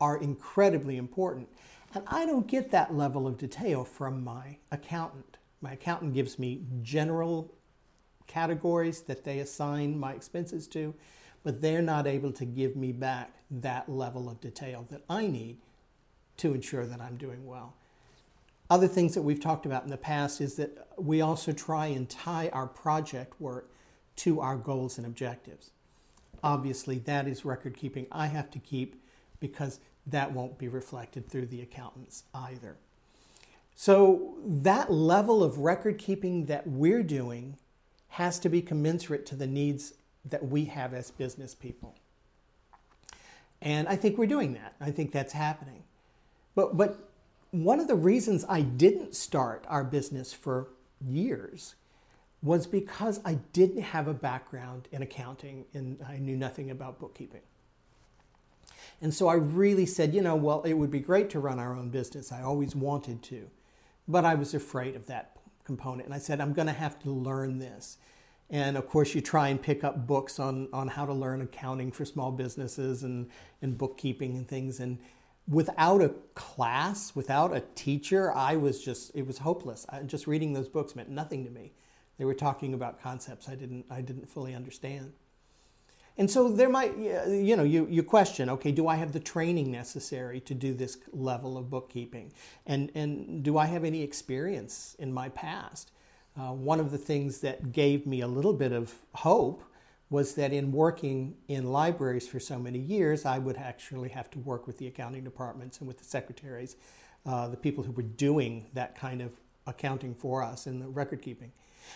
are 0.00 0.16
incredibly 0.16 0.96
important. 0.96 1.48
And 1.94 2.04
I 2.08 2.26
don't 2.26 2.46
get 2.46 2.70
that 2.72 2.94
level 2.94 3.26
of 3.26 3.38
detail 3.38 3.84
from 3.84 4.24
my 4.24 4.58
accountant. 4.70 5.38
My 5.60 5.72
accountant 5.72 6.12
gives 6.12 6.38
me 6.38 6.62
general 6.82 7.54
categories 8.26 9.02
that 9.02 9.24
they 9.24 9.38
assign 9.38 9.98
my 9.98 10.12
expenses 10.12 10.66
to, 10.68 10.94
but 11.42 11.60
they're 11.60 11.82
not 11.82 12.06
able 12.06 12.32
to 12.32 12.44
give 12.44 12.74
me 12.74 12.90
back 12.92 13.32
that 13.50 13.88
level 13.88 14.28
of 14.28 14.40
detail 14.40 14.86
that 14.90 15.02
I 15.08 15.26
need 15.26 15.58
to 16.38 16.52
ensure 16.52 16.84
that 16.86 17.00
I'm 17.00 17.16
doing 17.16 17.46
well. 17.46 17.74
Other 18.70 18.88
things 18.88 19.14
that 19.14 19.22
we've 19.22 19.40
talked 19.40 19.66
about 19.66 19.84
in 19.84 19.90
the 19.90 19.96
past 19.96 20.40
is 20.40 20.54
that 20.56 20.88
we 20.96 21.20
also 21.20 21.52
try 21.52 21.86
and 21.86 22.08
tie 22.08 22.48
our 22.52 22.66
project 22.66 23.40
work 23.40 23.70
to 24.16 24.40
our 24.40 24.56
goals 24.56 24.96
and 24.96 25.06
objectives. 25.06 25.70
Obviously, 26.42 26.98
that 27.00 27.26
is 27.26 27.44
record 27.44 27.76
keeping 27.76 28.06
I 28.10 28.26
have 28.26 28.50
to 28.52 28.58
keep 28.58 29.02
because 29.40 29.80
that 30.06 30.32
won't 30.32 30.58
be 30.58 30.68
reflected 30.68 31.28
through 31.28 31.46
the 31.46 31.60
accountants 31.60 32.24
either. 32.34 32.76
So, 33.74 34.34
that 34.44 34.92
level 34.92 35.42
of 35.42 35.58
record 35.58 35.98
keeping 35.98 36.46
that 36.46 36.66
we're 36.66 37.02
doing 37.02 37.56
has 38.10 38.38
to 38.40 38.48
be 38.48 38.62
commensurate 38.62 39.26
to 39.26 39.34
the 39.36 39.46
needs 39.46 39.94
that 40.24 40.46
we 40.46 40.66
have 40.66 40.94
as 40.94 41.10
business 41.10 41.54
people. 41.54 41.94
And 43.60 43.88
I 43.88 43.96
think 43.96 44.16
we're 44.16 44.26
doing 44.26 44.54
that. 44.54 44.74
I 44.80 44.90
think 44.90 45.10
that's 45.10 45.32
happening. 45.32 45.82
But, 46.54 46.76
but 46.76 47.10
one 47.62 47.78
of 47.78 47.86
the 47.86 47.94
reasons 47.94 48.44
I 48.48 48.62
didn't 48.62 49.14
start 49.14 49.64
our 49.68 49.84
business 49.84 50.32
for 50.32 50.70
years 51.00 51.76
was 52.42 52.66
because 52.66 53.20
I 53.24 53.34
didn't 53.52 53.82
have 53.82 54.08
a 54.08 54.12
background 54.12 54.88
in 54.90 55.02
accounting 55.02 55.64
and 55.72 56.04
I 56.06 56.16
knew 56.16 56.36
nothing 56.36 56.72
about 56.72 56.98
bookkeeping. 56.98 57.42
And 59.00 59.14
so 59.14 59.28
I 59.28 59.34
really 59.34 59.86
said, 59.86 60.14
you 60.14 60.20
know, 60.20 60.34
well, 60.34 60.62
it 60.62 60.74
would 60.74 60.90
be 60.90 60.98
great 60.98 61.30
to 61.30 61.38
run 61.38 61.60
our 61.60 61.76
own 61.76 61.90
business. 61.90 62.32
I 62.32 62.42
always 62.42 62.74
wanted 62.74 63.22
to, 63.24 63.48
but 64.08 64.24
I 64.24 64.34
was 64.34 64.52
afraid 64.52 64.96
of 64.96 65.06
that 65.06 65.36
component. 65.62 66.06
And 66.06 66.14
I 66.14 66.18
said, 66.18 66.40
I'm 66.40 66.54
going 66.54 66.66
to 66.66 66.72
have 66.72 66.98
to 67.04 67.10
learn 67.10 67.58
this. 67.58 67.98
And 68.50 68.76
of 68.76 68.88
course, 68.88 69.14
you 69.14 69.20
try 69.20 69.48
and 69.48 69.62
pick 69.62 69.84
up 69.84 70.08
books 70.08 70.40
on, 70.40 70.68
on 70.72 70.88
how 70.88 71.06
to 71.06 71.14
learn 71.14 71.40
accounting 71.40 71.92
for 71.92 72.04
small 72.04 72.32
businesses 72.32 73.04
and, 73.04 73.30
and 73.62 73.78
bookkeeping 73.78 74.36
and 74.36 74.48
things. 74.48 74.80
And 74.80 74.98
without 75.48 76.02
a 76.02 76.10
class, 76.34 77.14
without 77.14 77.54
a 77.54 77.62
teacher, 77.74 78.32
I 78.32 78.56
was 78.56 78.82
just, 78.82 79.10
it 79.14 79.26
was 79.26 79.38
hopeless. 79.38 79.86
I, 79.88 80.00
just 80.00 80.26
reading 80.26 80.52
those 80.52 80.68
books 80.68 80.96
meant 80.96 81.10
nothing 81.10 81.44
to 81.44 81.50
me. 81.50 81.72
They 82.18 82.24
were 82.24 82.34
talking 82.34 82.74
about 82.74 83.00
concepts 83.02 83.48
I 83.48 83.54
didn't, 83.54 83.86
I 83.90 84.00
didn't 84.00 84.28
fully 84.28 84.54
understand. 84.54 85.12
And 86.16 86.30
so 86.30 86.48
there 86.48 86.68
might, 86.68 86.96
you 86.96 87.56
know, 87.56 87.64
you, 87.64 87.88
you 87.90 88.04
question, 88.04 88.48
okay, 88.48 88.70
do 88.70 88.86
I 88.86 88.94
have 88.94 89.12
the 89.12 89.20
training 89.20 89.72
necessary 89.72 90.40
to 90.42 90.54
do 90.54 90.72
this 90.72 90.96
level 91.12 91.58
of 91.58 91.68
bookkeeping? 91.68 92.32
And, 92.66 92.92
and 92.94 93.42
do 93.42 93.58
I 93.58 93.66
have 93.66 93.82
any 93.82 94.02
experience 94.02 94.94
in 95.00 95.12
my 95.12 95.28
past? 95.30 95.90
Uh, 96.38 96.52
one 96.52 96.78
of 96.78 96.92
the 96.92 96.98
things 96.98 97.40
that 97.40 97.72
gave 97.72 98.06
me 98.06 98.20
a 98.20 98.28
little 98.28 98.52
bit 98.52 98.72
of 98.72 98.94
hope 99.14 99.64
was 100.10 100.34
that 100.34 100.52
in 100.52 100.70
working 100.72 101.34
in 101.48 101.72
libraries 101.72 102.28
for 102.28 102.38
so 102.38 102.58
many 102.58 102.78
years, 102.78 103.24
I 103.24 103.38
would 103.38 103.56
actually 103.56 104.10
have 104.10 104.30
to 104.32 104.38
work 104.38 104.66
with 104.66 104.78
the 104.78 104.86
accounting 104.86 105.24
departments 105.24 105.78
and 105.78 105.88
with 105.88 105.98
the 105.98 106.04
secretaries, 106.04 106.76
uh, 107.26 107.48
the 107.48 107.56
people 107.56 107.84
who 107.84 107.92
were 107.92 108.02
doing 108.02 108.66
that 108.74 108.96
kind 108.96 109.22
of 109.22 109.32
accounting 109.66 110.14
for 110.14 110.42
us 110.42 110.66
in 110.66 110.78
the 110.78 110.88
record 110.88 111.22
keeping. 111.22 111.52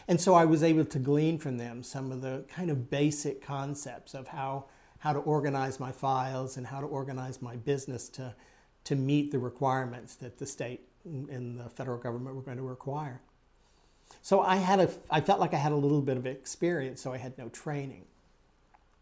And 0.07 0.21
so 0.21 0.35
I 0.35 0.45
was 0.45 0.63
able 0.63 0.85
to 0.85 0.99
glean 0.99 1.39
from 1.39 1.59
them 1.59 1.83
some 1.83 2.13
of 2.13 2.23
the 2.23 2.45
kind 2.49 2.71
of 2.71 2.91
basic 2.91 3.43
concepts 3.43 4.15
of 4.15 4.29
how, 4.29 4.67
how 5.01 5.13
to 5.13 5.19
organize 5.21 5.81
my 5.81 5.93
files 5.93 6.57
and 6.57 6.67
how 6.67 6.81
to 6.81 6.87
organize 6.87 7.41
my 7.43 7.57
business 7.57 8.09
to, 8.11 8.35
to 8.85 8.97
meet 8.97 9.31
the 9.31 9.39
requirements 9.39 10.15
that 10.17 10.39
the 10.39 10.47
state 10.47 10.81
and 11.05 11.59
the 11.59 11.69
federal 11.71 11.99
government 11.99 12.37
were 12.37 12.43
going 12.43 12.57
to 12.57 12.63
require. 12.63 13.21
So 14.23 14.43
I 14.43 14.57
had 14.57 14.81
a, 14.81 14.91
I 15.11 15.21
felt 15.21 15.41
like 15.41 15.55
I 15.55 15.59
had 15.59 15.73
a 15.73 15.77
little 15.77 16.03
bit 16.03 16.17
of 16.17 16.27
experience, 16.27 17.01
so 17.01 17.13
I 17.13 17.19
had 17.19 17.39
no 17.39 17.49
training, 17.49 18.05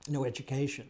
no 0.09 0.25
education. 0.25 0.89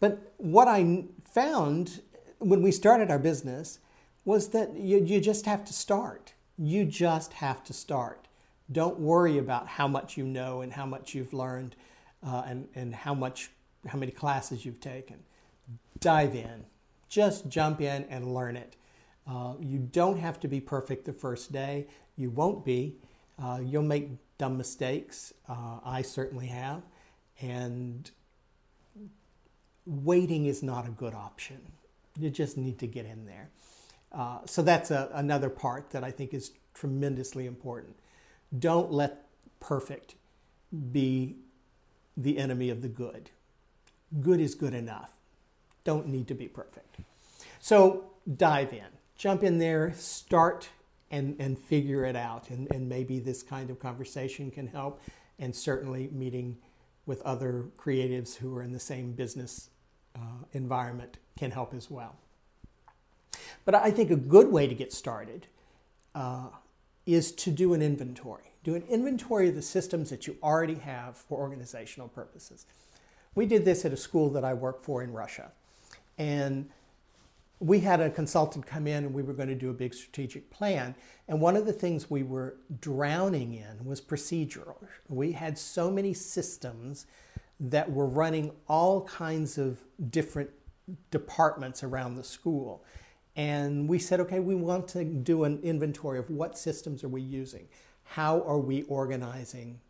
But 0.00 0.32
what 0.36 0.68
I 0.68 1.04
found 1.24 2.00
when 2.38 2.62
we 2.62 2.70
started 2.70 3.10
our 3.10 3.18
business 3.18 3.78
was 4.24 4.48
that 4.48 4.76
you, 4.76 5.02
you 5.02 5.20
just 5.20 5.46
have 5.46 5.64
to 5.64 5.72
start. 5.72 6.34
You 6.58 6.84
just 6.84 7.34
have 7.34 7.64
to 7.64 7.72
start. 7.72 8.28
Don't 8.70 8.98
worry 8.98 9.38
about 9.38 9.68
how 9.68 9.88
much 9.88 10.16
you 10.16 10.24
know 10.24 10.60
and 10.60 10.72
how 10.72 10.86
much 10.86 11.14
you've 11.14 11.32
learned 11.32 11.76
uh, 12.26 12.42
and, 12.46 12.68
and 12.74 12.94
how 12.94 13.14
much 13.14 13.50
how 13.86 13.98
many 13.98 14.12
classes 14.12 14.64
you've 14.64 14.80
taken. 14.80 15.16
Dive 16.00 16.34
in. 16.34 16.64
Just 17.08 17.48
jump 17.48 17.80
in 17.80 18.04
and 18.04 18.34
learn 18.34 18.56
it. 18.56 18.76
Uh, 19.26 19.54
you 19.60 19.78
don't 19.78 20.18
have 20.18 20.38
to 20.40 20.48
be 20.48 20.60
perfect 20.60 21.04
the 21.04 21.12
first 21.12 21.52
day. 21.52 21.86
You 22.16 22.30
won't 22.30 22.64
be. 22.64 22.96
Uh, 23.42 23.60
you'll 23.62 23.82
make 23.82 24.10
dumb 24.38 24.56
mistakes. 24.56 25.32
Uh, 25.48 25.78
I 25.84 26.02
certainly 26.02 26.46
have. 26.46 26.82
And 27.40 28.10
waiting 29.86 30.46
is 30.46 30.62
not 30.62 30.86
a 30.86 30.90
good 30.90 31.14
option. 31.14 31.60
You 32.18 32.30
just 32.30 32.56
need 32.56 32.78
to 32.78 32.86
get 32.86 33.06
in 33.06 33.26
there. 33.26 33.50
Uh, 34.12 34.38
so 34.46 34.62
that's 34.62 34.90
a, 34.90 35.10
another 35.12 35.50
part 35.50 35.90
that 35.90 36.04
I 36.04 36.10
think 36.10 36.32
is 36.32 36.52
tremendously 36.74 37.46
important. 37.46 37.96
Don't 38.56 38.92
let 38.92 39.26
perfect 39.58 40.14
be 40.92 41.36
the 42.16 42.38
enemy 42.38 42.70
of 42.70 42.82
the 42.82 42.88
good. 42.88 43.30
Good 44.20 44.40
is 44.40 44.54
good 44.54 44.74
enough. 44.74 45.18
Don't 45.82 46.06
need 46.06 46.28
to 46.28 46.34
be 46.34 46.46
perfect. 46.46 46.96
So 47.58 48.04
dive 48.36 48.72
in, 48.72 48.86
jump 49.16 49.42
in 49.42 49.58
there, 49.58 49.92
start 49.94 50.68
and, 51.10 51.36
and 51.38 51.58
figure 51.58 52.04
it 52.04 52.16
out. 52.16 52.50
And, 52.50 52.68
and 52.72 52.88
maybe 52.88 53.18
this 53.20 53.42
kind 53.42 53.70
of 53.70 53.78
conversation 53.78 54.50
can 54.50 54.66
help, 54.66 55.00
and 55.38 55.54
certainly 55.54 56.08
meeting 56.12 56.56
with 57.06 57.20
other 57.22 57.66
creatives 57.76 58.36
who 58.36 58.56
are 58.56 58.62
in 58.62 58.72
the 58.72 58.80
same 58.80 59.12
business 59.12 59.70
uh, 60.16 60.44
environment 60.52 61.18
can 61.38 61.50
help 61.50 61.74
as 61.74 61.90
well. 61.90 62.16
But 63.64 63.74
I 63.74 63.90
think 63.90 64.10
a 64.10 64.16
good 64.16 64.50
way 64.50 64.66
to 64.66 64.74
get 64.74 64.92
started 64.92 65.46
uh, 66.14 66.48
is 67.06 67.32
to 67.32 67.50
do 67.50 67.74
an 67.74 67.82
inventory. 67.82 68.52
Do 68.62 68.74
an 68.74 68.84
inventory 68.88 69.48
of 69.48 69.54
the 69.54 69.62
systems 69.62 70.10
that 70.10 70.26
you 70.26 70.36
already 70.42 70.76
have 70.76 71.16
for 71.16 71.38
organizational 71.38 72.08
purposes. 72.08 72.66
We 73.34 73.46
did 73.46 73.64
this 73.64 73.84
at 73.84 73.92
a 73.92 73.96
school 73.96 74.30
that 74.30 74.44
I 74.44 74.54
work 74.54 74.82
for 74.82 75.02
in 75.02 75.12
Russia. 75.12 75.50
And 76.16 76.70
we 77.60 77.80
had 77.80 78.00
a 78.00 78.10
consultant 78.10 78.66
come 78.66 78.86
in 78.86 79.04
and 79.04 79.14
we 79.14 79.22
were 79.22 79.32
going 79.32 79.48
to 79.48 79.54
do 79.54 79.70
a 79.70 79.74
big 79.74 79.94
strategic 79.94 80.50
plan. 80.50 80.94
And 81.28 81.40
one 81.40 81.56
of 81.56 81.66
the 81.66 81.72
things 81.72 82.10
we 82.10 82.22
were 82.22 82.56
drowning 82.80 83.54
in 83.54 83.84
was 83.84 84.00
procedural. 84.00 84.76
We 85.08 85.32
had 85.32 85.56
so 85.56 85.90
many 85.90 86.12
systems 86.14 87.06
that 87.60 87.90
were 87.90 88.06
running 88.06 88.52
all 88.68 89.02
kinds 89.02 89.56
of 89.58 89.78
different 90.10 90.50
departments 91.10 91.82
around 91.82 92.16
the 92.16 92.24
school. 92.24 92.84
And 93.36 93.88
we 93.88 93.98
said, 93.98 94.20
okay, 94.20 94.40
we 94.40 94.54
want 94.54 94.88
to 94.88 95.04
do 95.04 95.44
an 95.44 95.60
inventory 95.62 96.18
of 96.18 96.30
what 96.30 96.58
systems 96.58 97.02
are 97.02 97.08
we 97.08 97.22
using? 97.22 97.68
How 98.02 98.42
are 98.42 98.58
we 98.58 98.82
organizing 98.82 99.80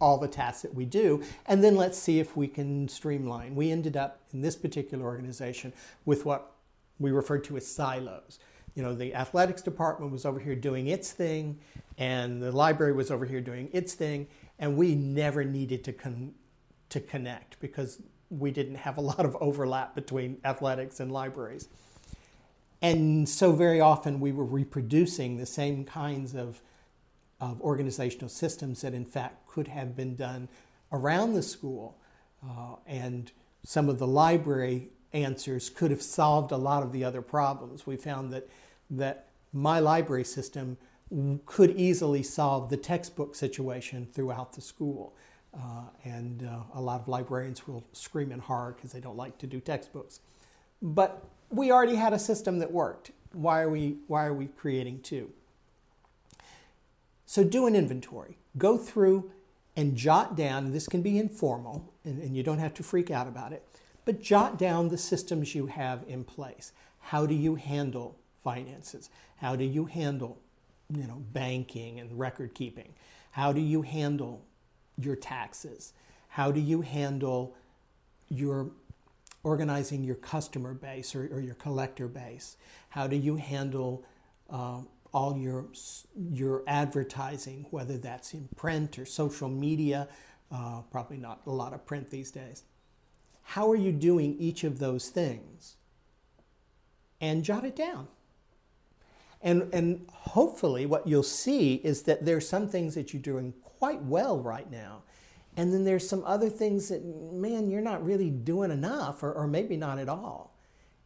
all 0.00 0.18
the 0.18 0.28
tasks 0.28 0.62
that 0.62 0.74
we 0.74 0.84
do? 0.84 1.22
And 1.46 1.62
then 1.62 1.76
let's 1.76 1.98
see 1.98 2.18
if 2.20 2.36
we 2.36 2.48
can 2.48 2.88
streamline. 2.88 3.54
We 3.54 3.70
ended 3.70 3.96
up 3.96 4.20
in 4.32 4.40
this 4.40 4.56
particular 4.56 5.04
organization 5.04 5.72
with 6.04 6.24
what 6.24 6.52
we 6.98 7.10
referred 7.10 7.44
to 7.44 7.56
as 7.56 7.66
silos. 7.66 8.38
you 8.74 8.82
know, 8.82 8.94
the 8.94 9.14
athletics 9.14 9.62
department 9.62 10.12
was 10.12 10.24
over 10.24 10.38
here 10.38 10.54
doing 10.54 10.86
its 10.86 11.12
thing, 11.12 11.58
and 11.98 12.42
the 12.42 12.52
library 12.52 12.92
was 12.92 13.10
over 13.10 13.26
here 13.26 13.40
doing 13.40 13.68
its 13.72 13.94
thing, 13.94 14.26
and 14.58 14.76
we 14.76 14.94
never 14.94 15.44
needed 15.44 15.84
to 15.84 15.92
con- 15.92 16.34
to 16.88 17.00
connect 17.00 17.58
because 17.60 18.00
we 18.30 18.50
didn't 18.50 18.76
have 18.76 18.96
a 18.96 19.00
lot 19.00 19.20
of 19.20 19.36
overlap 19.40 19.94
between 19.94 20.38
athletics 20.44 21.00
and 21.00 21.10
libraries. 21.12 21.68
And 22.82 23.28
so 23.28 23.52
very 23.52 23.80
often 23.80 24.20
we 24.20 24.32
were 24.32 24.44
reproducing 24.44 25.36
the 25.36 25.46
same 25.46 25.84
kinds 25.84 26.34
of, 26.34 26.62
of 27.40 27.60
organizational 27.60 28.28
systems 28.28 28.82
that 28.82 28.94
in 28.94 29.04
fact 29.04 29.46
could 29.46 29.68
have 29.68 29.96
been 29.96 30.16
done 30.16 30.48
around 30.92 31.34
the 31.34 31.42
school. 31.42 31.96
Uh, 32.44 32.76
and 32.86 33.32
some 33.64 33.88
of 33.88 33.98
the 33.98 34.06
library 34.06 34.88
answers 35.12 35.70
could 35.70 35.90
have 35.90 36.02
solved 36.02 36.52
a 36.52 36.56
lot 36.56 36.82
of 36.82 36.92
the 36.92 37.04
other 37.04 37.22
problems. 37.22 37.86
We 37.86 37.96
found 37.96 38.32
that, 38.32 38.48
that 38.90 39.28
my 39.52 39.80
library 39.80 40.24
system 40.24 40.76
could 41.44 41.70
easily 41.72 42.22
solve 42.22 42.70
the 42.70 42.76
textbook 42.76 43.34
situation 43.34 44.06
throughout 44.12 44.52
the 44.52 44.60
school. 44.60 45.16
Uh, 45.52 45.82
and 46.04 46.44
uh, 46.44 46.60
a 46.74 46.80
lot 46.80 47.00
of 47.00 47.08
librarians 47.08 47.66
will 47.66 47.84
scream 47.92 48.30
in 48.30 48.38
horror 48.38 48.72
because 48.76 48.92
they 48.92 49.00
don't 49.00 49.16
like 49.16 49.36
to 49.38 49.46
do 49.48 49.58
textbooks. 49.60 50.20
But 50.80 51.24
we 51.50 51.72
already 51.72 51.96
had 51.96 52.12
a 52.12 52.18
system 52.18 52.60
that 52.60 52.70
worked. 52.70 53.10
Why 53.32 53.62
are 53.62 53.68
we, 53.68 53.96
why 54.06 54.26
are 54.26 54.34
we 54.34 54.46
creating 54.46 55.00
two? 55.02 55.30
So 57.30 57.44
do 57.44 57.68
an 57.68 57.76
inventory. 57.76 58.38
Go 58.58 58.76
through 58.76 59.30
and 59.76 59.94
jot 59.94 60.36
down, 60.36 60.64
and 60.64 60.74
this 60.74 60.88
can 60.88 61.00
be 61.00 61.16
informal, 61.16 61.94
and, 62.04 62.20
and 62.20 62.36
you 62.36 62.42
don't 62.42 62.58
have 62.58 62.74
to 62.74 62.82
freak 62.82 63.08
out 63.08 63.28
about 63.28 63.52
it, 63.52 63.64
but 64.04 64.20
jot 64.20 64.58
down 64.58 64.88
the 64.88 64.98
systems 64.98 65.54
you 65.54 65.66
have 65.66 66.02
in 66.08 66.24
place. 66.24 66.72
How 66.98 67.26
do 67.26 67.34
you 67.36 67.54
handle 67.54 68.18
finances? 68.42 69.10
How 69.36 69.54
do 69.54 69.62
you 69.62 69.84
handle 69.84 70.40
you 70.92 71.06
know, 71.06 71.22
banking 71.32 72.00
and 72.00 72.18
record 72.18 72.52
keeping? 72.52 72.94
How 73.30 73.52
do 73.52 73.60
you 73.60 73.82
handle 73.82 74.44
your 74.98 75.14
taxes? 75.14 75.92
How 76.30 76.50
do 76.50 76.58
you 76.58 76.80
handle 76.80 77.54
your 78.28 78.72
organizing 79.44 80.02
your 80.02 80.16
customer 80.16 80.74
base 80.74 81.14
or, 81.14 81.28
or 81.32 81.38
your 81.38 81.54
collector 81.54 82.08
base? 82.08 82.56
How 82.88 83.06
do 83.06 83.14
you 83.14 83.36
handle 83.36 84.04
uh, 84.50 84.80
all 85.12 85.36
your 85.36 85.66
your 86.14 86.62
advertising, 86.66 87.66
whether 87.70 87.98
that's 87.98 88.34
in 88.34 88.48
print 88.56 88.98
or 88.98 89.04
social 89.04 89.48
media? 89.48 90.08
Uh, 90.52 90.82
probably 90.90 91.16
not 91.16 91.40
a 91.46 91.50
lot 91.50 91.72
of 91.72 91.86
print 91.86 92.10
these 92.10 92.30
days. 92.30 92.64
How 93.42 93.70
are 93.70 93.76
you 93.76 93.92
doing 93.92 94.36
each 94.38 94.64
of 94.64 94.78
those 94.78 95.08
things? 95.08 95.76
And 97.20 97.44
jot 97.44 97.64
it 97.64 97.76
down. 97.76 98.08
And, 99.42 99.72
and 99.72 100.06
hopefully, 100.12 100.86
what 100.86 101.06
you'll 101.06 101.22
see 101.22 101.74
is 101.76 102.02
that 102.02 102.24
there's 102.24 102.48
some 102.48 102.68
things 102.68 102.94
that 102.94 103.12
you're 103.12 103.22
doing 103.22 103.54
quite 103.62 104.02
well 104.02 104.40
right 104.40 104.70
now. 104.70 105.02
And 105.56 105.72
then 105.72 105.84
there's 105.84 106.08
some 106.08 106.22
other 106.24 106.48
things 106.48 106.88
that, 106.88 107.04
man, 107.04 107.70
you're 107.70 107.80
not 107.80 108.04
really 108.04 108.30
doing 108.30 108.70
enough, 108.70 109.22
or, 109.22 109.32
or 109.32 109.46
maybe 109.46 109.76
not 109.76 109.98
at 109.98 110.08
all. 110.08 110.56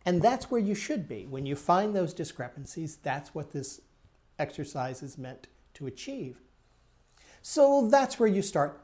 And 0.04 0.20
that's 0.20 0.50
where 0.50 0.60
you 0.60 0.74
should 0.74 1.08
be. 1.08 1.26
When 1.26 1.46
you 1.46 1.56
find 1.56 1.94
those 1.94 2.12
discrepancies, 2.12 2.96
that's 2.96 3.34
what 3.34 3.52
this 3.52 3.80
exercise 4.38 5.02
is 5.02 5.18
meant 5.18 5.46
to 5.74 5.86
achieve. 5.86 6.40
So 7.42 7.88
that's 7.88 8.18
where 8.18 8.28
you 8.28 8.42
start 8.42 8.80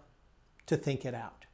to 0.67 0.77
think 0.77 1.05
it 1.05 1.15
out. 1.15 1.47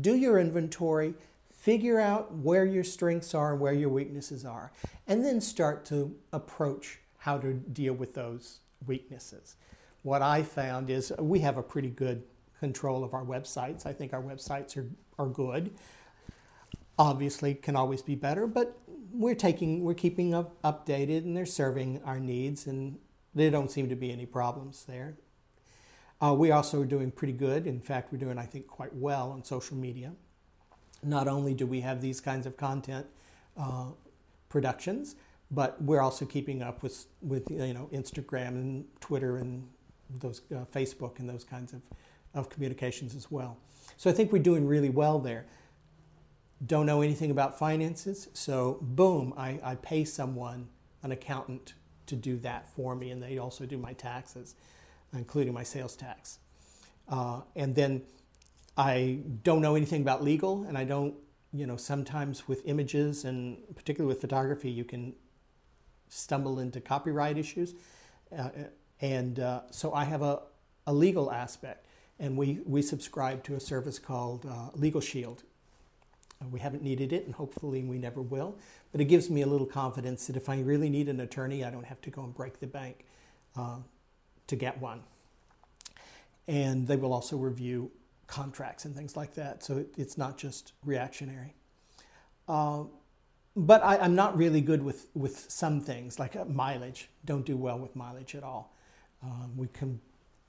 Do 0.00 0.14
your 0.14 0.38
inventory, 0.38 1.14
figure 1.50 2.00
out 2.00 2.32
where 2.34 2.64
your 2.64 2.84
strengths 2.84 3.34
are 3.34 3.52
and 3.52 3.60
where 3.60 3.74
your 3.74 3.90
weaknesses 3.90 4.44
are, 4.44 4.72
and 5.06 5.24
then 5.24 5.40
start 5.40 5.84
to 5.86 6.16
approach 6.32 7.00
how 7.18 7.36
to 7.38 7.52
deal 7.52 7.92
with 7.92 8.14
those 8.14 8.60
weaknesses. 8.86 9.56
What 10.02 10.22
I 10.22 10.42
found 10.42 10.88
is 10.88 11.12
we 11.18 11.40
have 11.40 11.58
a 11.58 11.62
pretty 11.62 11.90
good 11.90 12.22
control 12.58 13.04
of 13.04 13.12
our 13.12 13.24
websites. 13.24 13.84
I 13.84 13.92
think 13.92 14.14
our 14.14 14.22
websites 14.22 14.76
are, 14.76 14.88
are 15.18 15.28
good. 15.28 15.74
Obviously, 16.98 17.54
can 17.54 17.76
always 17.76 18.00
be 18.00 18.14
better, 18.14 18.46
but 18.46 18.78
we're 19.12 19.34
taking, 19.34 19.82
we're 19.82 19.94
keeping 19.94 20.34
up, 20.34 20.60
updated, 20.62 21.24
and 21.24 21.36
they're 21.36 21.44
serving 21.44 22.00
our 22.04 22.20
needs, 22.20 22.66
and 22.66 22.98
there 23.34 23.50
don't 23.50 23.70
seem 23.70 23.88
to 23.88 23.96
be 23.96 24.12
any 24.12 24.26
problems 24.26 24.84
there. 24.86 25.16
Uh, 26.22 26.34
we 26.34 26.50
also 26.50 26.82
are 26.82 26.86
doing 26.86 27.10
pretty 27.10 27.32
good. 27.32 27.66
In 27.66 27.80
fact, 27.80 28.12
we're 28.12 28.18
doing, 28.18 28.38
I 28.38 28.44
think, 28.44 28.66
quite 28.66 28.94
well 28.94 29.30
on 29.30 29.42
social 29.44 29.76
media. 29.76 30.12
Not 31.02 31.28
only 31.28 31.54
do 31.54 31.66
we 31.66 31.80
have 31.80 32.02
these 32.02 32.20
kinds 32.20 32.46
of 32.46 32.56
content 32.56 33.06
uh, 33.56 33.86
productions, 34.48 35.16
but 35.50 35.80
we're 35.82 36.00
also 36.00 36.26
keeping 36.26 36.62
up 36.62 36.82
with 36.82 37.06
with 37.22 37.50
you 37.50 37.72
know 37.72 37.88
Instagram 37.92 38.48
and 38.48 38.84
Twitter 39.00 39.38
and 39.38 39.66
those 40.20 40.42
uh, 40.54 40.64
Facebook 40.72 41.18
and 41.18 41.28
those 41.28 41.44
kinds 41.44 41.72
of, 41.72 41.82
of 42.34 42.50
communications 42.50 43.14
as 43.14 43.30
well. 43.30 43.56
So 43.96 44.10
I 44.10 44.12
think 44.12 44.32
we're 44.32 44.42
doing 44.42 44.66
really 44.66 44.90
well 44.90 45.18
there. 45.18 45.46
Don't 46.64 46.84
know 46.84 47.00
anything 47.00 47.30
about 47.30 47.58
finances, 47.58 48.28
so 48.34 48.78
boom, 48.82 49.32
I, 49.36 49.58
I 49.62 49.76
pay 49.76 50.04
someone, 50.04 50.68
an 51.02 51.10
accountant, 51.10 51.72
to 52.10 52.16
do 52.16 52.36
that 52.38 52.68
for 52.68 52.94
me, 52.94 53.10
and 53.10 53.22
they 53.22 53.38
also 53.38 53.66
do 53.66 53.78
my 53.78 53.94
taxes, 53.94 54.54
including 55.12 55.54
my 55.54 55.64
sales 55.64 55.96
tax. 55.96 56.38
Uh, 57.08 57.40
and 57.56 57.74
then 57.74 58.02
I 58.76 59.20
don't 59.42 59.60
know 59.60 59.74
anything 59.74 60.02
about 60.02 60.22
legal, 60.22 60.64
and 60.64 60.78
I 60.78 60.84
don't, 60.84 61.14
you 61.52 61.66
know, 61.66 61.76
sometimes 61.76 62.46
with 62.46 62.62
images 62.66 63.24
and 63.24 63.58
particularly 63.74 64.08
with 64.14 64.20
photography, 64.20 64.70
you 64.70 64.84
can 64.84 65.14
stumble 66.08 66.58
into 66.58 66.80
copyright 66.80 67.38
issues. 67.38 67.74
Uh, 68.36 68.50
and 69.00 69.40
uh, 69.40 69.62
so 69.70 69.92
I 69.92 70.04
have 70.04 70.22
a, 70.22 70.42
a 70.86 70.92
legal 70.92 71.32
aspect, 71.32 71.86
and 72.18 72.36
we, 72.36 72.60
we 72.64 72.82
subscribe 72.82 73.42
to 73.44 73.54
a 73.54 73.60
service 73.60 73.98
called 73.98 74.46
uh, 74.46 74.70
Legal 74.74 75.00
Shield. 75.00 75.42
Uh, 76.42 76.48
we 76.48 76.60
haven't 76.60 76.82
needed 76.82 77.12
it, 77.12 77.26
and 77.26 77.34
hopefully 77.34 77.82
we 77.84 77.98
never 77.98 78.22
will. 78.22 78.56
But 78.92 79.00
it 79.00 79.06
gives 79.06 79.30
me 79.30 79.42
a 79.42 79.46
little 79.46 79.66
confidence 79.66 80.26
that 80.26 80.36
if 80.36 80.48
I 80.48 80.60
really 80.60 80.88
need 80.88 81.08
an 81.08 81.20
attorney, 81.20 81.64
I 81.64 81.70
don't 81.70 81.86
have 81.86 82.00
to 82.02 82.10
go 82.10 82.22
and 82.22 82.34
break 82.34 82.60
the 82.60 82.66
bank 82.66 83.04
uh, 83.56 83.78
to 84.46 84.56
get 84.56 84.80
one. 84.80 85.02
And 86.48 86.88
they 86.88 86.96
will 86.96 87.12
also 87.12 87.36
review 87.36 87.90
contracts 88.26 88.84
and 88.84 88.94
things 88.94 89.16
like 89.16 89.34
that, 89.34 89.62
so 89.62 89.78
it, 89.78 89.94
it's 89.96 90.16
not 90.16 90.38
just 90.38 90.72
reactionary. 90.84 91.54
Uh, 92.48 92.84
but 93.56 93.82
I, 93.82 93.96
am 94.04 94.14
not 94.14 94.36
really 94.36 94.60
good 94.60 94.82
with, 94.82 95.08
with 95.14 95.50
some 95.50 95.80
things, 95.80 96.18
like 96.18 96.36
uh, 96.36 96.44
mileage. 96.44 97.08
Don't 97.24 97.44
do 97.44 97.56
well 97.56 97.78
with 97.78 97.96
mileage 97.96 98.34
at 98.34 98.44
all. 98.44 98.74
Um, 99.22 99.56
we 99.56 99.66
can 99.66 100.00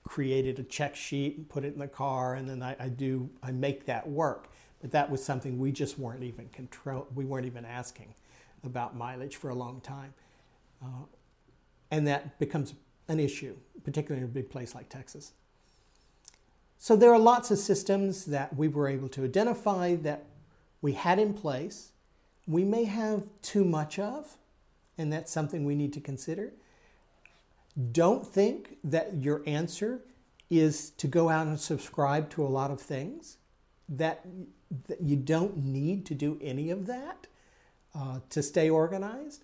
created 0.03 0.59
a 0.59 0.63
check 0.63 0.95
sheet 0.95 1.37
and 1.37 1.49
put 1.49 1.63
it 1.63 1.73
in 1.73 1.79
the 1.79 1.87
car, 1.87 2.35
and 2.35 2.49
then 2.49 2.61
I, 2.61 2.75
I, 2.79 2.89
do 2.89 3.29
I 3.43 3.51
make 3.51 3.85
that 3.85 4.07
work. 4.07 4.50
But 4.81 4.91
that 4.91 5.09
was 5.09 5.23
something 5.23 5.59
we 5.59 5.71
just 5.71 5.99
weren't 5.99 6.23
even 6.23 6.49
control. 6.49 7.07
We 7.13 7.25
weren't 7.25 7.45
even 7.45 7.65
asking 7.65 8.13
about 8.63 8.95
mileage 8.95 9.35
for 9.35 9.49
a 9.49 9.55
long 9.55 9.81
time, 9.81 10.13
uh, 10.83 11.05
and 11.89 12.07
that 12.07 12.39
becomes 12.39 12.73
an 13.07 13.19
issue, 13.19 13.55
particularly 13.83 14.23
in 14.23 14.29
a 14.29 14.31
big 14.31 14.49
place 14.49 14.75
like 14.75 14.89
Texas. 14.89 15.33
So 16.77 16.95
there 16.95 17.13
are 17.13 17.19
lots 17.19 17.51
of 17.51 17.59
systems 17.59 18.25
that 18.25 18.55
we 18.55 18.67
were 18.67 18.87
able 18.87 19.07
to 19.09 19.23
identify 19.23 19.95
that 19.97 20.25
we 20.81 20.93
had 20.93 21.19
in 21.19 21.33
place. 21.33 21.91
We 22.47 22.63
may 22.63 22.85
have 22.85 23.27
too 23.43 23.63
much 23.63 23.99
of, 23.99 24.37
and 24.97 25.13
that's 25.13 25.31
something 25.31 25.63
we 25.63 25.75
need 25.75 25.93
to 25.93 26.01
consider. 26.01 26.53
Don't 27.91 28.25
think 28.25 28.77
that 28.83 29.21
your 29.21 29.43
answer 29.45 30.01
is 30.49 30.89
to 30.91 31.07
go 31.07 31.29
out 31.29 31.47
and 31.47 31.59
subscribe 31.59 32.29
to 32.31 32.43
a 32.43 32.49
lot 32.49 32.71
of 32.71 32.81
things. 32.81 33.37
That, 33.87 34.25
you 35.01 35.15
don't 35.15 35.57
need 35.57 36.05
to 36.07 36.15
do 36.15 36.39
any 36.41 36.69
of 36.69 36.85
that 36.87 37.27
uh, 37.95 38.19
to 38.29 38.41
stay 38.41 38.69
organized. 38.69 39.43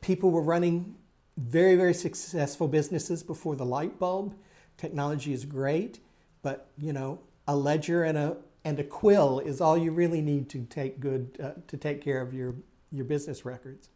People 0.00 0.30
were 0.30 0.42
running 0.42 0.96
very, 1.36 1.76
very 1.76 1.94
successful 1.94 2.68
businesses 2.68 3.22
before 3.22 3.56
the 3.56 3.64
light 3.64 3.98
bulb. 3.98 4.34
Technology 4.76 5.32
is 5.32 5.44
great, 5.44 6.00
but 6.42 6.68
you 6.78 6.92
know, 6.92 7.20
a 7.46 7.56
ledger 7.56 8.02
and 8.04 8.18
a 8.18 8.36
and 8.64 8.78
a 8.78 8.84
quill 8.84 9.40
is 9.40 9.60
all 9.60 9.76
you 9.76 9.90
really 9.90 10.20
need 10.20 10.48
to 10.50 10.64
take 10.64 11.00
good 11.00 11.36
uh, 11.42 11.60
to 11.68 11.76
take 11.76 12.02
care 12.02 12.20
of 12.20 12.34
your 12.34 12.56
your 12.90 13.04
business 13.04 13.44
records. 13.44 13.88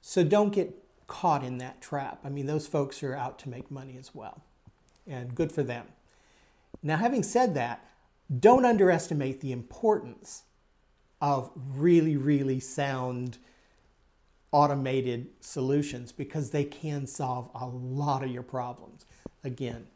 So 0.00 0.22
don't 0.22 0.50
get 0.50 0.74
caught 1.06 1.42
in 1.44 1.58
that 1.58 1.80
trap. 1.80 2.20
I 2.24 2.28
mean, 2.28 2.46
those 2.46 2.66
folks 2.66 3.02
are 3.02 3.14
out 3.14 3.38
to 3.40 3.48
make 3.48 3.70
money 3.70 3.96
as 3.98 4.14
well, 4.14 4.42
and 5.06 5.34
good 5.34 5.50
for 5.50 5.62
them. 5.62 5.86
Now, 6.84 6.98
having 6.98 7.22
said 7.22 7.54
that, 7.54 7.82
don't 8.38 8.66
underestimate 8.66 9.40
the 9.40 9.52
importance 9.52 10.42
of 11.20 11.50
really, 11.56 12.16
really 12.16 12.60
sound 12.60 13.38
automated 14.52 15.28
solutions 15.40 16.12
because 16.12 16.50
they 16.50 16.64
can 16.64 17.06
solve 17.06 17.50
a 17.54 17.66
lot 17.66 18.22
of 18.22 18.30
your 18.30 18.42
problems. 18.42 19.06
Again, 19.42 19.86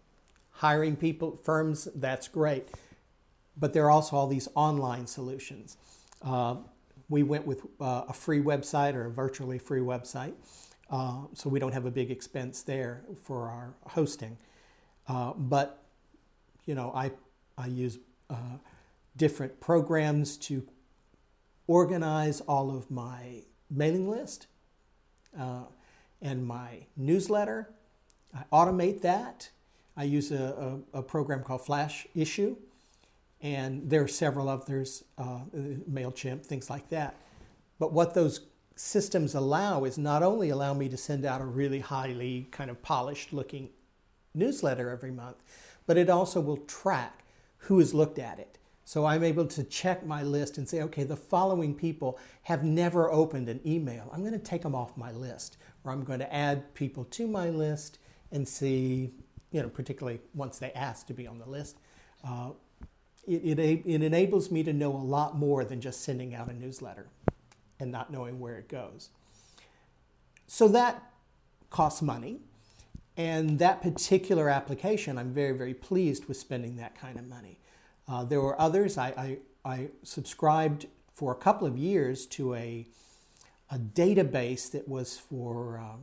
hiring 0.51 0.97
people, 0.97 1.37
firms, 1.37 1.89
that's 1.95 2.27
great. 2.27 2.69
But 3.55 3.75
there 3.75 3.85
are 3.85 3.91
also 3.91 4.17
all 4.17 4.27
these 4.27 4.49
online 4.55 5.07
solutions. 5.07 5.77
Uh, 6.23 6.57
we 7.11 7.23
went 7.23 7.47
with 7.47 7.61
uh, 7.81 8.05
a 8.09 8.15
free 8.15 8.41
website 8.41 8.95
or 8.95 9.05
a 9.07 9.11
virtually 9.11 9.59
free 9.59 9.81
website, 9.81 10.35
uh, 10.91 11.23
so 11.35 11.51
we 11.51 11.59
don't 11.59 11.73
have 11.73 11.85
a 11.85 11.91
big 11.91 12.11
expense 12.11 12.63
there 12.63 13.05
for 13.25 13.49
our 13.49 13.75
hosting. 13.89 14.39
Uh, 15.07 15.33
but 15.35 15.88
you 16.69 16.75
know, 16.75 16.93
I 16.95 17.11
I 17.57 17.67
use 17.67 17.99
uh, 18.31 18.59
different 19.17 19.59
programs 19.61 20.37
to 20.37 20.67
organize 21.67 22.41
all 22.43 22.71
of 22.77 22.91
my 22.91 23.43
mailing 23.71 24.09
list 24.09 24.47
uh, 25.39 25.65
and 26.23 26.47
my 26.47 26.87
newsletter. 26.97 27.71
I 28.35 28.45
automate 28.53 29.01
that. 29.03 29.51
I 29.97 30.05
use 30.05 30.31
a, 30.31 30.81
a, 30.95 30.99
a 30.99 31.03
program 31.03 31.43
called 31.43 31.65
Flash 31.65 32.07
Issue 32.15 32.57
and 33.41 33.89
there 33.89 34.03
are 34.03 34.09
several 34.09 34.49
others, 34.49 35.05
uh, 35.17 35.41
MailChimp, 35.55 36.45
things 36.45 36.69
like 36.69 36.89
that. 36.89 37.15
But 37.79 37.93
what 37.93 38.15
those 38.15 38.41
systems 38.75 39.35
allow 39.35 39.85
is 39.85 39.97
not 39.97 40.23
only 40.23 40.51
allow 40.51 40.75
me 40.75 40.89
to 40.89 40.97
send 40.97 41.25
out 41.25 41.41
a 41.41 41.45
really 41.45 41.81
highly 41.81 42.49
kind 42.51 42.71
of 42.71 42.83
polished 42.83 43.33
looking 43.33 43.71
newsletter 44.35 44.91
every 44.91 45.13
month, 45.13 45.37
but 45.89 45.97
it 45.97 46.11
also 46.11 46.39
will 46.39 46.59
track 46.59 47.25
who 47.57 47.79
has 47.79 47.95
looked 47.95 48.19
at 48.19 48.39
it. 48.39 48.59
So 48.85 49.07
I'm 49.07 49.25
able 49.25 49.47
to 49.47 49.65
check 49.65 50.05
my 50.05 50.23
list 50.23 50.59
and 50.59 50.69
say, 50.69 50.83
okay, 50.83 51.03
the 51.03 51.17
following 51.17 51.75
people 51.75 52.19
have 52.43 52.63
never 52.63 53.11
opened 53.11 53.49
an 53.49 53.61
email. 53.67 54.11
I'm 54.13 54.21
going 54.21 54.33
to 54.33 54.39
take 54.39 54.63
them 54.63 54.75
off 54.75 54.97
my 54.99 55.13
list, 55.13 55.57
or 55.83 55.93
I'm 55.93 56.05
going 56.05 56.19
to 56.19 56.33
add 56.33 56.75
people 56.75 57.05
to 57.05 57.27
my 57.27 57.49
list 57.49 57.99
and 58.31 58.47
see, 58.47 59.15
you 59.51 59.63
know, 59.63 59.69
particularly 59.71 60.21
once 60.35 60.59
they 60.59 60.73
ask 60.73 61.07
to 61.07 61.15
be 61.15 61.27
on 61.27 61.39
the 61.39 61.49
list, 61.49 61.79
uh, 62.23 62.51
it, 63.27 63.59
it, 63.59 63.83
it 63.87 64.03
enables 64.03 64.51
me 64.51 64.63
to 64.65 64.75
know 64.75 64.93
a 64.93 64.97
lot 64.97 65.37
more 65.37 65.65
than 65.65 65.81
just 65.81 66.03
sending 66.03 66.35
out 66.35 66.51
a 66.51 66.55
newsletter 66.55 67.09
and 67.81 67.91
not 67.91 68.13
knowing 68.13 68.41
where 68.41 68.59
it 68.59 68.69
goes. 68.69 69.09
So 70.47 70.69
that 70.69 71.13
costs 71.71 72.03
money. 72.03 72.41
And 73.19 73.59
that 73.59 73.83
particular 73.83 74.49
application, 74.49 75.19
I'm 75.19 75.35
very, 75.35 75.51
very 75.51 75.75
pleased 75.75 76.27
with 76.27 76.37
spending 76.37 76.77
that 76.77 76.97
kind 76.97 77.19
of 77.19 77.27
money. 77.27 77.59
Uh, 78.07 78.23
there 78.25 78.41
were 78.41 78.59
others. 78.61 78.97
I, 78.97 79.09
I, 79.65 79.71
I, 79.71 79.89
subscribed 80.05 80.87
for 81.15 81.33
a 81.33 81.35
couple 81.35 81.67
of 81.67 81.77
years 81.77 82.27
to 82.27 82.55
a, 82.55 82.87
a 83.73 83.79
database 83.79 84.71
that 84.71 84.87
was 84.87 85.19
for 85.19 85.79
uh, 85.79 85.97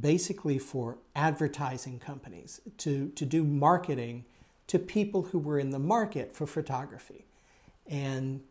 basically 0.00 0.58
for 0.58 0.98
advertising 1.16 1.98
companies 1.98 2.60
to, 2.78 3.08
to 3.16 3.24
do 3.24 3.42
marketing 3.42 4.26
to 4.66 4.78
people 4.78 5.22
who 5.22 5.38
were 5.38 5.58
in 5.58 5.70
the 5.70 5.78
market 5.78 6.36
for 6.36 6.46
photography. 6.46 7.24
And 7.86 8.42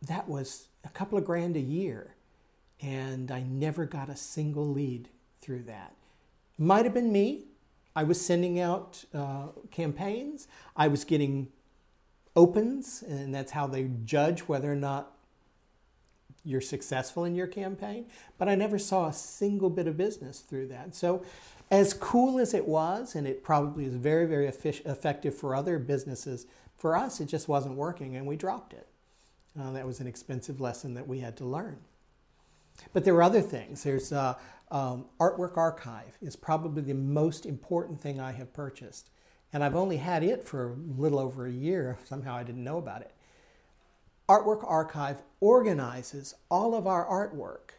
that 0.00 0.26
was 0.26 0.68
a 0.84 0.88
couple 0.88 1.18
of 1.18 1.26
grand 1.26 1.56
a 1.56 1.60
year. 1.60 2.14
And 2.80 3.30
I 3.30 3.42
never 3.42 3.84
got 3.84 4.08
a 4.08 4.16
single 4.16 4.66
lead 4.66 5.10
through 5.42 5.64
that. 5.64 5.94
Might 6.60 6.84
have 6.84 6.92
been 6.92 7.10
me. 7.10 7.46
I 7.96 8.04
was 8.04 8.20
sending 8.20 8.60
out 8.60 9.02
uh, 9.14 9.46
campaigns, 9.70 10.46
I 10.76 10.88
was 10.88 11.04
getting 11.04 11.48
opens, 12.36 13.02
and 13.02 13.34
that's 13.34 13.50
how 13.50 13.66
they 13.66 13.90
judge 14.04 14.42
whether 14.42 14.70
or 14.70 14.76
not 14.76 15.16
you're 16.44 16.60
successful 16.60 17.24
in 17.24 17.34
your 17.34 17.46
campaign. 17.46 18.06
But 18.38 18.48
I 18.48 18.54
never 18.54 18.78
saw 18.78 19.08
a 19.08 19.12
single 19.12 19.70
bit 19.70 19.88
of 19.88 19.96
business 19.96 20.40
through 20.40 20.68
that. 20.68 20.94
So 20.94 21.24
as 21.70 21.94
cool 21.94 22.38
as 22.38 22.52
it 22.52 22.68
was, 22.68 23.14
and 23.14 23.26
it 23.26 23.42
probably 23.42 23.86
is 23.86 23.94
very, 23.94 24.26
very 24.26 24.46
effective 24.46 25.34
for 25.34 25.56
other 25.56 25.78
businesses, 25.78 26.46
for 26.76 26.94
us, 26.94 27.20
it 27.20 27.26
just 27.26 27.48
wasn't 27.48 27.74
working 27.74 28.16
and 28.16 28.26
we 28.26 28.36
dropped 28.36 28.74
it. 28.74 28.86
Uh, 29.58 29.72
that 29.72 29.86
was 29.86 29.98
an 30.00 30.06
expensive 30.06 30.60
lesson 30.60 30.94
that 30.94 31.08
we 31.08 31.20
had 31.20 31.36
to 31.38 31.44
learn. 31.44 31.78
But 32.92 33.04
there 33.04 33.14
were 33.14 33.22
other 33.22 33.42
things. 33.42 33.82
There's 33.82 34.12
uh, 34.12 34.34
um, 34.70 35.06
Artwork 35.18 35.56
Archive 35.56 36.16
is 36.22 36.36
probably 36.36 36.82
the 36.82 36.94
most 36.94 37.44
important 37.46 38.00
thing 38.00 38.20
I 38.20 38.32
have 38.32 38.52
purchased. 38.52 39.10
And 39.52 39.64
I've 39.64 39.74
only 39.74 39.96
had 39.96 40.22
it 40.22 40.44
for 40.44 40.70
a 40.70 41.00
little 41.00 41.18
over 41.18 41.46
a 41.46 41.52
year. 41.52 41.98
Somehow 42.04 42.36
I 42.36 42.44
didn't 42.44 42.64
know 42.64 42.78
about 42.78 43.02
it. 43.02 43.12
Artwork 44.28 44.64
Archive 44.68 45.22
organizes 45.40 46.34
all 46.50 46.74
of 46.74 46.86
our 46.86 47.04
artwork 47.04 47.74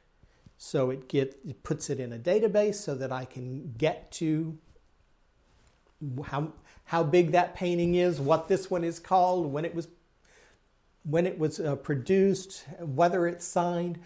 so 0.58 0.92
it, 0.92 1.08
get, 1.08 1.40
it 1.48 1.64
puts 1.64 1.90
it 1.90 2.00
in 2.00 2.14
a 2.14 2.20
database 2.20 2.76
so 2.76 2.94
that 2.94 3.12
I 3.12 3.26
can 3.26 3.74
get 3.78 4.12
to 4.12 4.60
how, 6.26 6.54
how 6.86 7.04
big 7.04 7.32
that 7.32 7.56
painting 7.56 7.96
is, 7.96 8.20
what 8.20 8.48
this 8.48 8.70
one 8.70 8.84
is 8.84 9.00
called, 9.00 9.52
when 9.52 9.66
it 9.66 9.74
was, 9.74 9.88
when 11.04 11.26
it 11.26 11.40
was 11.40 11.60
uh, 11.60 11.78
produced, 11.78 12.66
whether 12.80 13.28
it's 13.28 13.44
signed. 13.44 13.98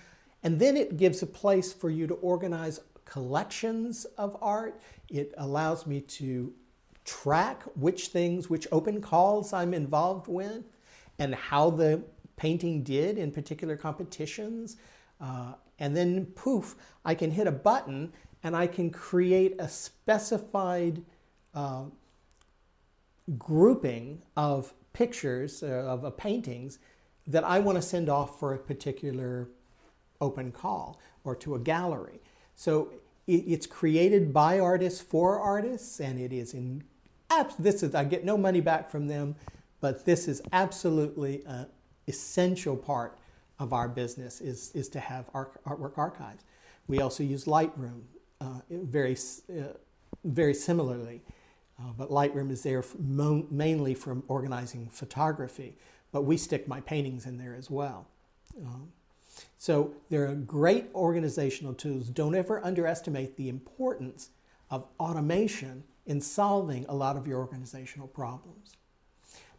And 0.46 0.60
then 0.60 0.78
it 0.78 0.96
gives 0.96 1.24
a 1.24 1.26
place 1.26 1.74
for 1.74 1.90
you 1.90 2.06
to 2.06 2.14
organize 2.14 2.80
collections 3.04 4.06
of 4.16 4.38
art. 4.42 4.80
It 5.10 5.34
allows 5.40 5.88
me 5.88 6.02
to 6.02 6.54
track 7.04 7.64
which 7.76 8.10
things, 8.10 8.48
which 8.48 8.68
open 8.72 9.02
calls 9.02 9.54
I'm 9.54 9.74
involved 9.74 10.28
with, 10.28 10.64
and 11.18 11.34
how 11.34 11.72
the 11.72 12.04
painting 12.36 12.84
did 12.84 13.18
in 13.18 13.32
particular 13.32 13.76
competitions. 13.76 14.78
Uh, 15.20 15.54
and 15.80 15.98
then 15.98 16.28
poof, 16.28 16.76
I 17.04 17.16
can 17.16 17.32
hit 17.32 17.48
a 17.48 17.52
button 17.52 18.14
and 18.44 18.56
I 18.56 18.68
can 18.68 18.92
create 18.92 19.56
a 19.58 19.68
specified 19.68 21.02
uh, 21.56 21.86
grouping 23.40 24.22
of 24.38 24.76
pictures 24.94 25.64
uh, 25.64 25.66
of 25.66 26.16
paintings 26.18 26.78
that 27.26 27.44
I 27.44 27.58
want 27.58 27.80
to 27.80 27.82
send 27.82 28.10
off 28.10 28.40
for 28.40 28.54
a 28.54 28.60
particular 28.60 29.50
open 30.21 30.51
call 30.51 30.99
or 31.23 31.36
to 31.36 31.56
a 31.56 31.60
gallery. 31.60 32.19
So 32.56 32.91
it, 33.28 33.43
it's 33.47 33.67
created 33.67 34.34
by 34.34 34.60
artists 34.60 35.01
for 35.01 35.39
artists, 35.39 35.99
and 35.99 36.19
it 36.19 36.34
is 36.34 36.54
in. 36.54 36.84
This 37.60 37.84
is 37.84 37.93
I 37.95 38.04
get 38.06 38.23
no 38.23 38.38
money 38.38 38.62
back 38.62 38.89
from 38.89 39.08
them, 39.08 39.36
but 39.82 40.06
this 40.06 40.28
is 40.28 40.41
absolutely 40.54 41.43
an 41.45 41.67
essential 42.08 42.78
part 42.78 43.17
of 43.60 43.73
our 43.73 43.88
business 43.88 44.41
is, 44.41 44.71
is 44.73 44.89
to 44.89 44.99
have 44.99 45.30
art, 45.34 45.63
artwork 45.65 45.97
archives. 45.97 46.43
We 46.88 47.01
also 47.01 47.23
use 47.23 47.45
Lightroom 47.45 48.01
uh, 48.41 48.60
very, 48.69 49.17
uh, 49.49 49.73
very 50.23 50.54
similarly, 50.54 51.21
uh, 51.80 51.93
but 51.97 52.10
Lightroom 52.10 52.51
is 52.51 52.63
there 52.63 52.84
mainly 52.99 53.93
for 53.93 54.21
organizing 54.28 54.88
photography, 54.89 55.78
but 56.12 56.23
we 56.23 56.38
stick 56.38 56.67
my 56.67 56.82
paintings 56.82 57.25
in 57.25 57.38
there 57.38 57.56
as 57.56 57.69
well. 57.69 58.08
Um, 58.62 58.89
so 59.58 59.94
there 60.10 60.28
are 60.28 60.36
great 60.36 60.89
organizational 60.94 61.74
tools. 61.74 62.10
Don't 62.10 62.36
ever 62.36 62.63
underestimate 62.63 63.38
the 63.38 63.50
importance 63.50 64.30
of 64.70 64.86
automation 65.00 65.84
in 66.06 66.22
solving 66.22 66.86
a 66.88 66.96
lot 66.96 67.18
of 67.18 67.28
your 67.28 67.39
organizational 67.39 68.08
problems. 68.08 68.74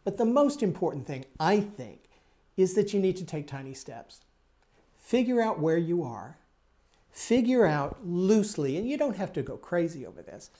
But 0.04 0.18
the 0.18 0.24
most 0.24 0.62
important 0.62 1.06
thing, 1.06 1.24
I 1.40 1.60
think, 1.60 2.00
is 2.56 2.74
that 2.74 2.94
you 2.94 3.00
need 3.00 3.16
to 3.16 3.24
take 3.24 3.46
tiny 3.46 3.74
steps. 3.74 4.20
Figure 4.96 5.40
out 5.40 5.58
where 5.58 5.78
you 5.78 6.02
are. 6.02 6.38
Figure 7.10 7.64
out 7.64 8.06
loosely, 8.06 8.76
and 8.76 8.88
you 8.88 8.98
don't 8.98 9.16
have 9.16 9.32
to 9.32 9.42
go 9.42 9.56
crazy 9.56 10.06
over 10.06 10.20
this, 10.20 10.50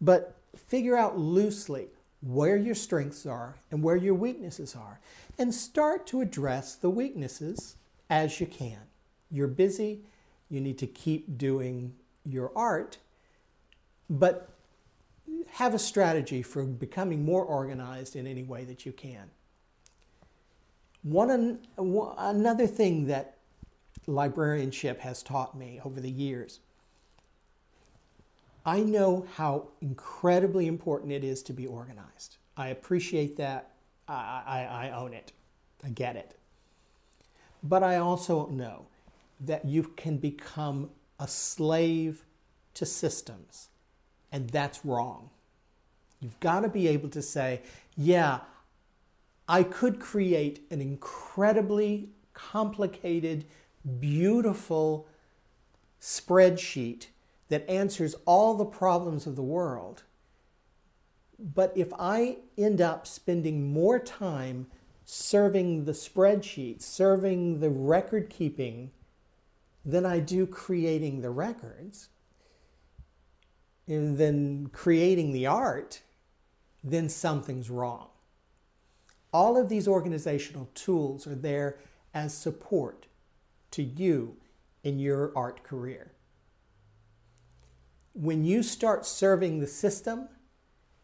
but 0.00 0.34
figure 0.56 0.96
out 0.96 1.16
loosely 1.16 1.86
where 2.20 2.56
your 2.56 2.74
strengths 2.74 3.24
are 3.24 3.54
and 3.70 3.82
where 3.82 3.96
your 3.96 4.14
weaknesses 4.14 4.74
are, 4.74 4.98
and 5.38 5.54
start 5.54 6.06
to 6.08 6.20
address 6.20 6.74
the 6.74 6.90
weaknesses 6.90 7.76
as 8.08 8.40
you 8.40 8.46
can. 8.46 8.78
You're 9.30 9.48
busy, 9.48 10.00
you 10.48 10.60
need 10.60 10.78
to 10.78 10.86
keep 10.86 11.36
doing 11.36 11.94
your 12.24 12.52
art, 12.56 12.98
but 14.08 14.48
have 15.50 15.74
a 15.74 15.78
strategy 15.78 16.42
for 16.42 16.62
becoming 16.64 17.24
more 17.24 17.42
organized 17.42 18.14
in 18.14 18.26
any 18.26 18.42
way 18.42 18.64
that 18.64 18.86
you 18.86 18.92
can. 18.92 19.30
One, 21.02 21.60
another 21.76 22.66
thing 22.66 23.06
that 23.06 23.36
librarianship 24.06 25.00
has 25.00 25.22
taught 25.22 25.56
me 25.56 25.80
over 25.84 26.00
the 26.00 26.10
years 26.10 26.60
I 28.66 28.80
know 28.80 29.24
how 29.36 29.68
incredibly 29.80 30.66
important 30.66 31.12
it 31.12 31.22
is 31.22 31.40
to 31.44 31.52
be 31.52 31.68
organized. 31.68 32.38
I 32.56 32.68
appreciate 32.68 33.36
that. 33.36 33.70
I, 34.08 34.42
I, 34.44 34.86
I, 34.88 34.90
own 34.90 35.14
it. 35.14 35.32
I 35.84 35.90
get 35.90 36.16
it. 36.16 36.36
But 37.68 37.82
I 37.82 37.96
also 37.96 38.46
know 38.48 38.86
that 39.40 39.64
you 39.64 39.82
can 39.96 40.18
become 40.18 40.90
a 41.18 41.26
slave 41.26 42.24
to 42.74 42.86
systems, 42.86 43.68
and 44.30 44.50
that's 44.50 44.84
wrong. 44.84 45.30
You've 46.20 46.38
got 46.40 46.60
to 46.60 46.68
be 46.68 46.88
able 46.88 47.08
to 47.10 47.22
say, 47.22 47.62
yeah, 47.96 48.40
I 49.48 49.62
could 49.62 50.00
create 50.00 50.60
an 50.70 50.80
incredibly 50.80 52.10
complicated, 52.34 53.46
beautiful 54.00 55.06
spreadsheet 56.00 57.06
that 57.48 57.68
answers 57.68 58.14
all 58.26 58.54
the 58.54 58.64
problems 58.64 59.26
of 59.26 59.36
the 59.36 59.42
world. 59.42 60.02
But 61.38 61.72
if 61.76 61.92
I 61.98 62.38
end 62.56 62.80
up 62.80 63.06
spending 63.06 63.72
more 63.72 63.98
time 63.98 64.66
serving 65.06 65.84
the 65.84 65.92
spreadsheet, 65.92 66.82
serving 66.82 67.60
the 67.60 67.70
record 67.70 68.28
keeping 68.28 68.90
than 69.84 70.04
I 70.04 70.18
do 70.18 70.46
creating 70.46 71.22
the 71.22 71.30
records, 71.30 72.08
and 73.86 74.18
then 74.18 74.68
creating 74.72 75.32
the 75.32 75.46
art, 75.46 76.02
then 76.82 77.08
something's 77.08 77.70
wrong. 77.70 78.08
All 79.32 79.56
of 79.56 79.68
these 79.68 79.86
organizational 79.86 80.68
tools 80.74 81.24
are 81.24 81.36
there 81.36 81.78
as 82.12 82.34
support 82.34 83.06
to 83.70 83.84
you 83.84 84.36
in 84.82 84.98
your 84.98 85.32
art 85.36 85.62
career. 85.62 86.10
When 88.12 88.44
you 88.44 88.64
start 88.64 89.06
serving 89.06 89.60
the 89.60 89.66
system 89.68 90.28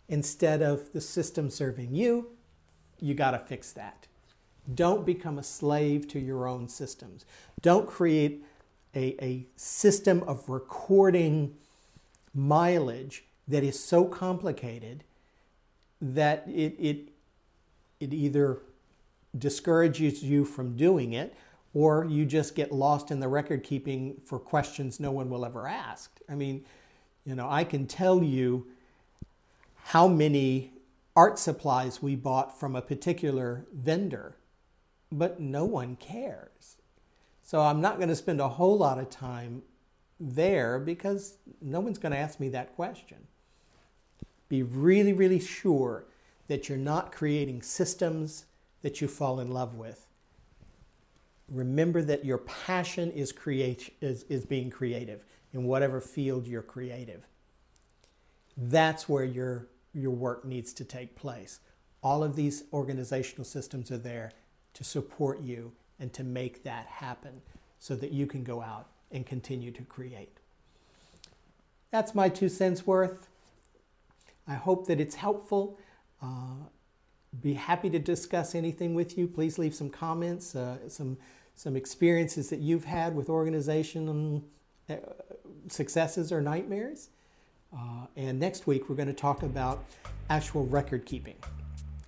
instead 0.08 0.60
of 0.60 0.92
the 0.92 1.00
system 1.00 1.50
serving 1.50 1.94
you, 1.94 2.30
you 3.02 3.14
got 3.14 3.32
to 3.32 3.38
fix 3.38 3.72
that. 3.72 4.06
Don't 4.72 5.04
become 5.04 5.38
a 5.38 5.42
slave 5.42 6.06
to 6.08 6.20
your 6.20 6.46
own 6.46 6.68
systems. 6.68 7.26
Don't 7.60 7.86
create 7.86 8.44
a, 8.94 9.16
a 9.24 9.46
system 9.56 10.22
of 10.22 10.48
recording 10.48 11.56
mileage 12.32 13.24
that 13.48 13.64
is 13.64 13.78
so 13.82 14.04
complicated 14.04 15.02
that 16.00 16.46
it, 16.46 16.76
it, 16.78 17.08
it 17.98 18.14
either 18.14 18.60
discourages 19.36 20.22
you 20.22 20.44
from 20.44 20.76
doing 20.76 21.12
it 21.12 21.34
or 21.74 22.04
you 22.04 22.24
just 22.24 22.54
get 22.54 22.70
lost 22.70 23.10
in 23.10 23.18
the 23.18 23.28
record 23.28 23.64
keeping 23.64 24.20
for 24.24 24.38
questions 24.38 25.00
no 25.00 25.10
one 25.10 25.28
will 25.28 25.44
ever 25.44 25.66
ask. 25.66 26.10
I 26.28 26.34
mean, 26.34 26.64
you 27.24 27.34
know, 27.34 27.48
I 27.48 27.64
can 27.64 27.86
tell 27.86 28.22
you 28.22 28.66
how 29.84 30.06
many 30.06 30.71
art 31.14 31.38
supplies 31.38 32.02
we 32.02 32.16
bought 32.16 32.58
from 32.58 32.74
a 32.74 32.82
particular 32.82 33.66
vendor, 33.72 34.36
but 35.10 35.40
no 35.40 35.64
one 35.64 35.96
cares. 35.96 36.76
So 37.42 37.60
I'm 37.60 37.80
not 37.80 37.96
going 37.96 38.08
to 38.08 38.16
spend 38.16 38.40
a 38.40 38.48
whole 38.48 38.78
lot 38.78 38.98
of 38.98 39.10
time 39.10 39.62
there 40.18 40.78
because 40.78 41.36
no 41.60 41.80
one's 41.80 41.98
going 41.98 42.12
to 42.12 42.18
ask 42.18 42.40
me 42.40 42.48
that 42.50 42.74
question. 42.76 43.18
Be 44.48 44.62
really, 44.62 45.12
really 45.12 45.40
sure 45.40 46.04
that 46.48 46.68
you're 46.68 46.78
not 46.78 47.12
creating 47.12 47.62
systems 47.62 48.46
that 48.82 49.00
you 49.00 49.08
fall 49.08 49.40
in 49.40 49.50
love 49.50 49.74
with. 49.74 50.06
Remember 51.48 52.02
that 52.02 52.24
your 52.24 52.38
passion 52.38 53.10
is, 53.10 53.32
create, 53.32 53.94
is, 54.00 54.24
is 54.24 54.44
being 54.44 54.70
creative 54.70 55.24
in 55.52 55.64
whatever 55.64 56.00
field 56.00 56.46
you're 56.46 56.62
creative. 56.62 57.26
That's 58.56 59.08
where 59.08 59.24
your, 59.24 59.68
your 59.94 60.10
work 60.10 60.44
needs 60.44 60.72
to 60.74 60.84
take 60.84 61.14
place. 61.16 61.60
All 62.02 62.24
of 62.24 62.36
these 62.36 62.64
organizational 62.72 63.44
systems 63.44 63.90
are 63.90 63.98
there 63.98 64.32
to 64.74 64.84
support 64.84 65.40
you 65.40 65.72
and 66.00 66.12
to 66.12 66.24
make 66.24 66.64
that 66.64 66.86
happen 66.86 67.42
so 67.78 67.94
that 67.96 68.12
you 68.12 68.26
can 68.26 68.42
go 68.42 68.62
out 68.62 68.88
and 69.10 69.26
continue 69.26 69.70
to 69.70 69.82
create. 69.82 70.38
That's 71.90 72.14
my 72.14 72.28
two 72.28 72.48
cents 72.48 72.86
worth. 72.86 73.28
I 74.48 74.54
hope 74.54 74.86
that 74.86 75.00
it's 75.00 75.16
helpful. 75.16 75.78
Uh, 76.20 76.66
be 77.40 77.54
happy 77.54 77.90
to 77.90 77.98
discuss 77.98 78.54
anything 78.54 78.94
with 78.94 79.16
you. 79.16 79.26
Please 79.26 79.58
leave 79.58 79.74
some 79.74 79.90
comments, 79.90 80.54
uh, 80.54 80.88
some 80.88 81.18
some 81.54 81.76
experiences 81.76 82.48
that 82.48 82.60
you've 82.60 82.84
had 82.84 83.14
with 83.14 83.28
organization 83.28 84.42
uh, 84.88 84.94
successes 85.68 86.32
or 86.32 86.40
nightmares. 86.40 87.10
Uh, 87.74 88.06
and 88.16 88.38
next 88.38 88.66
week 88.66 88.88
we're 88.88 88.96
going 88.96 89.08
to 89.08 89.14
talk 89.14 89.42
about 89.42 89.84
actual 90.30 90.66
record 90.66 91.06
keeping 91.06 91.36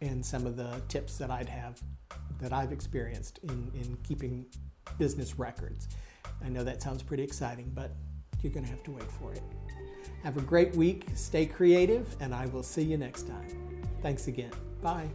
and 0.01 0.25
some 0.25 0.47
of 0.47 0.57
the 0.57 0.81
tips 0.89 1.17
that 1.19 1.31
I'd 1.31 1.49
have 1.49 1.81
that 2.41 2.53
I've 2.53 2.73
experienced 2.73 3.39
in, 3.45 3.71
in 3.75 3.97
keeping 4.03 4.47
business 4.99 5.39
records. 5.39 5.89
I 6.45 6.49
know 6.49 6.65
that 6.65 6.83
sounds 6.83 7.03
pretty 7.03 7.23
exciting, 7.23 7.71
but 7.75 7.93
you're 8.43 8.53
going 8.53 8.65
to 8.65 8.71
have 8.71 8.83
to 8.85 8.93
wait 8.93 9.11
for 9.13 9.33
it. 9.33 9.43
Have 10.23 10.37
a 10.37 10.43
great 10.43 10.75
week, 10.77 11.07
stay 11.15 11.47
creative, 11.47 12.15
and 12.21 12.35
I 12.35 12.47
will 12.47 12.63
see 12.63 12.83
you 12.83 12.97
next 12.97 13.29
time. 13.29 13.83
Thanks 14.03 14.27
again. 14.29 14.53
Bye. 14.83 15.09